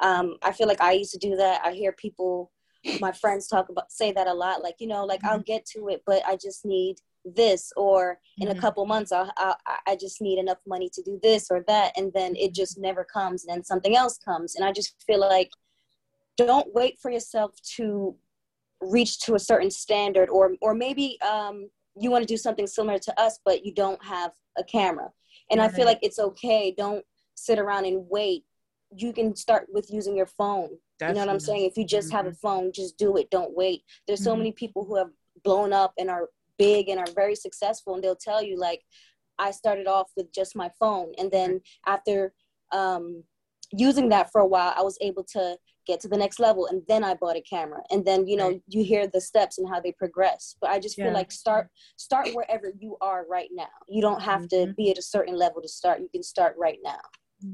Um 0.00 0.36
i 0.42 0.52
feel 0.52 0.68
like 0.68 0.80
i 0.80 0.92
used 0.92 1.12
to 1.12 1.18
do 1.18 1.36
that. 1.36 1.60
I 1.64 1.72
hear 1.72 1.92
people 1.92 2.52
my 3.00 3.12
friends 3.12 3.46
talk 3.48 3.68
about 3.68 3.90
say 3.90 4.12
that 4.12 4.26
a 4.28 4.32
lot 4.32 4.62
like 4.62 4.76
you 4.78 4.86
know 4.86 5.04
like 5.04 5.20
i'll 5.24 5.40
get 5.40 5.66
to 5.66 5.88
it 5.88 6.00
but 6.06 6.22
i 6.26 6.36
just 6.36 6.64
need 6.64 6.96
this 7.24 7.72
or 7.76 8.18
in 8.40 8.48
Mhm. 8.48 8.56
a 8.56 8.60
couple 8.60 8.86
months 8.86 9.10
I'll, 9.12 9.30
I'll 9.36 9.56
i 9.86 9.96
just 9.96 10.22
need 10.22 10.38
enough 10.38 10.58
money 10.66 10.88
to 10.94 11.02
do 11.02 11.18
this 11.22 11.50
or 11.50 11.64
that 11.66 11.92
and 11.98 12.12
then 12.14 12.36
it 12.36 12.54
just 12.54 12.78
never 12.78 13.04
comes 13.04 13.44
and 13.44 13.50
then 13.54 13.64
something 13.64 13.96
else 13.96 14.16
comes 14.18 14.54
and 14.54 14.64
i 14.64 14.72
just 14.72 14.94
feel 15.06 15.18
like 15.20 15.50
don't 16.36 16.72
wait 16.72 16.98
for 17.00 17.10
yourself 17.10 17.50
to 17.76 18.14
reach 18.80 19.20
to 19.22 19.34
a 19.34 19.38
certain 19.40 19.70
standard 19.70 20.28
or 20.30 20.54
or 20.62 20.72
maybe 20.72 21.18
um 21.22 21.68
you 22.00 22.10
want 22.12 22.22
to 22.22 22.32
do 22.32 22.36
something 22.36 22.66
similar 22.66 22.98
to 22.98 23.20
us 23.20 23.40
but 23.44 23.64
you 23.66 23.74
don't 23.74 24.02
have 24.04 24.32
a 24.56 24.62
camera 24.64 25.10
and 25.50 25.60
i 25.60 25.68
feel 25.68 25.86
like 25.86 25.98
it's 26.02 26.18
okay. 26.18 26.74
Don't 26.76 27.04
sit 27.34 27.58
around 27.58 27.84
and 27.86 28.04
wait. 28.08 28.44
You 28.96 29.12
can 29.12 29.36
start 29.36 29.66
with 29.72 29.90
using 29.90 30.16
your 30.16 30.26
phone. 30.26 30.70
You 31.00 31.14
know 31.14 31.20
what 31.20 31.28
i'm 31.28 31.36
Mm-hmm. 31.36 31.44
saying? 31.44 31.64
If 31.70 31.76
you 31.76 31.84
just 31.84 32.10
have 32.12 32.26
a 32.26 32.32
phone 32.32 32.72
just 32.72 32.98
do 32.98 33.16
it. 33.16 33.30
Don't 33.30 33.54
wait. 33.56 33.82
There's 34.06 34.22
so 34.24 34.34
Mhm. 34.34 34.38
many 34.38 34.52
people 34.52 34.84
who 34.84 34.96
have 34.96 35.10
blown 35.44 35.72
up 35.72 35.92
and 35.98 36.10
are 36.10 36.28
big 36.58 36.88
and 36.88 36.98
are 36.98 37.12
very 37.14 37.36
successful 37.36 37.94
and 37.94 38.02
they'll 38.02 38.16
tell 38.16 38.42
you 38.42 38.56
like 38.56 38.82
i 39.38 39.52
started 39.52 39.86
off 39.86 40.10
with 40.16 40.32
just 40.32 40.56
my 40.56 40.68
phone. 40.80 41.12
And 41.18 41.30
then 41.30 41.60
after 41.86 42.34
um 42.72 43.22
using 43.70 44.08
that 44.08 44.32
for 44.32 44.40
a 44.40 44.46
while 44.46 44.72
i 44.76 44.82
was 44.82 44.98
able 45.00 45.22
to 45.22 45.56
get 45.88 45.98
to 46.00 46.08
the 46.08 46.16
next 46.16 46.38
level 46.38 46.66
and 46.66 46.82
then 46.86 47.02
i 47.02 47.14
bought 47.14 47.34
a 47.34 47.40
camera 47.40 47.80
and 47.90 48.04
then 48.04 48.26
you 48.26 48.36
know 48.36 48.48
Right. 48.48 48.62
you 48.68 48.84
hear 48.84 49.06
the 49.08 49.20
steps 49.20 49.58
and 49.58 49.66
how 49.68 49.80
they 49.80 49.90
progress 49.92 50.54
but 50.60 50.68
i 50.70 50.78
just 50.78 50.96
feel 50.96 51.12
like 51.12 51.32
start 51.32 51.68
start 51.96 52.28
wherever 52.34 52.70
you 52.78 52.96
are 53.00 53.24
right 53.28 53.48
now 53.52 53.74
you 53.88 54.02
don't 54.02 54.20
have 54.20 54.46
to 54.48 54.56
Mhm. 54.56 54.76
be 54.76 54.90
at 54.90 54.98
a 54.98 55.02
certain 55.02 55.34
level 55.34 55.62
to 55.62 55.68
start 55.68 56.00
you 56.00 56.08
can 56.10 56.22
start 56.22 56.54
right 56.58 56.78
now 56.84 57.00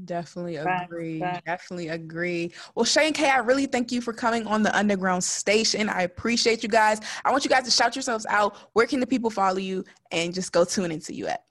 Definitely 0.05 0.57
Facts, 0.57 0.85
agree. 0.85 1.19
facts. 1.19 1.43
Definitely 1.45 1.89
agree. 1.89 2.51
Well, 2.73 2.85
Shane 2.85 3.13
K, 3.13 3.29
I 3.29 3.37
really 3.37 3.67
thank 3.67 3.91
you 3.91 4.01
for 4.01 4.13
coming 4.13 4.47
on 4.47 4.63
the 4.63 4.75
Underground 4.75 5.23
Station. 5.23 5.89
I 5.89 6.01
appreciate 6.01 6.63
you 6.63 6.69
guys. 6.69 6.99
I 7.23 7.31
want 7.31 7.43
you 7.45 7.51
guys 7.51 7.65
to 7.65 7.71
shout 7.71 7.95
yourselves 7.95 8.25
out. 8.27 8.57
Where 8.73 8.87
can 8.87 8.99
the 8.99 9.05
people 9.05 9.29
follow 9.29 9.59
you 9.59 9.83
and 10.11 10.33
just 10.33 10.51
go 10.51 10.65
tune 10.65 10.91
into 10.91 11.13
you 11.13 11.27
at? 11.27 11.43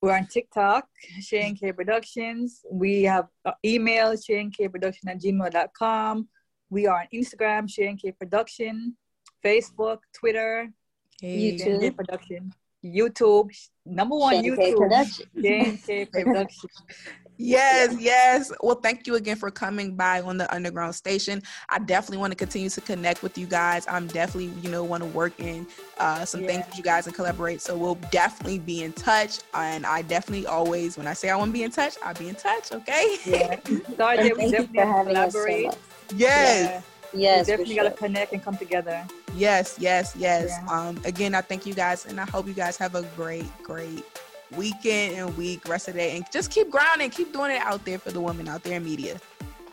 We're 0.00 0.16
on 0.16 0.26
TikTok, 0.26 0.86
Shane 1.20 1.56
K 1.56 1.72
Productions. 1.72 2.64
We 2.70 3.02
have 3.02 3.26
uh, 3.44 3.52
email, 3.64 4.12
shaneKproduction 4.12 5.08
at 5.08 5.20
gmail.com. 5.20 6.28
We 6.70 6.86
are 6.86 7.00
on 7.00 7.06
Instagram, 7.12 7.68
Shane 7.68 7.96
K 7.96 8.12
Production, 8.12 8.96
Facebook, 9.44 9.98
Twitter, 10.14 10.70
Hey. 11.20 11.52
YouTube. 11.52 11.58
Shane 11.64 11.80
K 11.80 11.90
Production, 11.90 12.52
YouTube, 12.84 13.50
number 13.84 14.16
one 14.16 14.34
Shane 14.34 14.56
K 14.56 14.72
YouTube, 14.72 14.76
Production. 14.78 15.26
Shane 15.42 15.78
K 15.78 16.04
Production. 16.04 16.70
Yes, 17.38 17.96
yes. 18.00 18.52
Well, 18.60 18.74
thank 18.74 19.06
you 19.06 19.14
again 19.14 19.36
for 19.36 19.50
coming 19.50 19.94
by 19.94 20.20
on 20.20 20.38
the 20.38 20.52
Underground 20.52 20.94
Station. 20.94 21.40
I 21.68 21.78
definitely 21.78 22.18
want 22.18 22.32
to 22.32 22.36
continue 22.36 22.68
to 22.68 22.80
connect 22.80 23.22
with 23.22 23.38
you 23.38 23.46
guys. 23.46 23.86
I'm 23.88 24.08
definitely, 24.08 24.52
you 24.60 24.70
know, 24.70 24.82
want 24.82 25.04
to 25.04 25.08
work 25.08 25.32
in 25.38 25.66
uh, 25.98 26.24
some 26.24 26.40
things 26.40 26.58
Yeah. 26.58 26.66
with 26.66 26.76
you 26.76 26.82
guys 26.82 27.06
and 27.06 27.14
collaborate. 27.14 27.62
So 27.62 27.76
we'll 27.76 27.94
definitely 28.10 28.58
be 28.58 28.82
in 28.82 28.92
touch. 28.92 29.38
And 29.54 29.86
I 29.86 30.02
definitely 30.02 30.46
always, 30.46 30.98
when 30.98 31.06
I 31.06 31.12
say 31.12 31.30
I 31.30 31.36
want 31.36 31.50
to 31.50 31.52
be 31.52 31.62
in 31.62 31.70
touch, 31.70 31.94
I'll 32.02 32.14
be 32.14 32.28
in 32.28 32.34
touch. 32.34 32.72
Okay. 32.72 33.16
Yeah. 33.24 33.56
Sorry, 33.96 34.18
And 34.18 34.30
that 34.30 34.36
we 34.36 34.50
thank 34.50 34.58
you 34.58 34.66
definitely 34.66 34.74
for 34.74 34.86
have 34.86 35.06
to 35.06 35.12
us 35.20 35.32
so 35.32 35.44
collaborate. 35.44 35.78
yes. 36.16 36.82
Yeah. 37.14 37.18
yes 37.20 37.46
we 37.46 37.52
definitely 37.52 37.74
sure. 37.76 37.84
got 37.84 37.90
to 37.90 37.96
connect 37.96 38.32
and 38.32 38.42
come 38.42 38.56
together. 38.56 39.06
Yes, 39.36 39.76
yes, 39.78 40.14
yes. 40.16 40.48
Yeah. 40.48 40.66
Um, 40.74 41.00
again, 41.04 41.34
I 41.34 41.42
thank 41.42 41.66
you 41.66 41.74
guys, 41.74 42.06
and 42.06 42.20
I 42.20 42.24
hope 42.24 42.48
you 42.48 42.54
guys 42.54 42.76
have 42.78 42.96
a 42.96 43.02
great, 43.14 43.46
great 43.62 44.04
weekend 44.56 45.16
and 45.16 45.36
week, 45.36 45.66
rest 45.68 45.88
of 45.88 45.94
the 45.94 46.00
day, 46.00 46.16
and 46.16 46.24
just 46.32 46.50
keep 46.50 46.70
grinding, 46.70 47.10
keep 47.10 47.32
doing 47.32 47.52
it 47.52 47.62
out 47.62 47.84
there 47.84 47.98
for 47.98 48.10
the 48.10 48.20
women 48.20 48.48
out 48.48 48.62
there 48.62 48.76
in 48.76 48.84
media. 48.84 49.20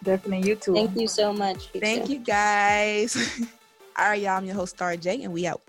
Definitely 0.04 0.48
you 0.48 0.56
too. 0.56 0.74
thank 0.74 1.00
you 1.00 1.08
so 1.08 1.34
much 1.34 1.70
Thank 1.80 2.10
you 2.10 2.20
guys. 2.20 3.16
All 3.98 4.10
right, 4.10 4.22
y'all. 4.22 4.38
I'm 4.38 4.46
your 4.46 4.56
host, 4.56 4.78
Starra 4.78 5.00
J, 5.00 5.24
and 5.24 5.34
we 5.34 5.48
out. 5.48 5.62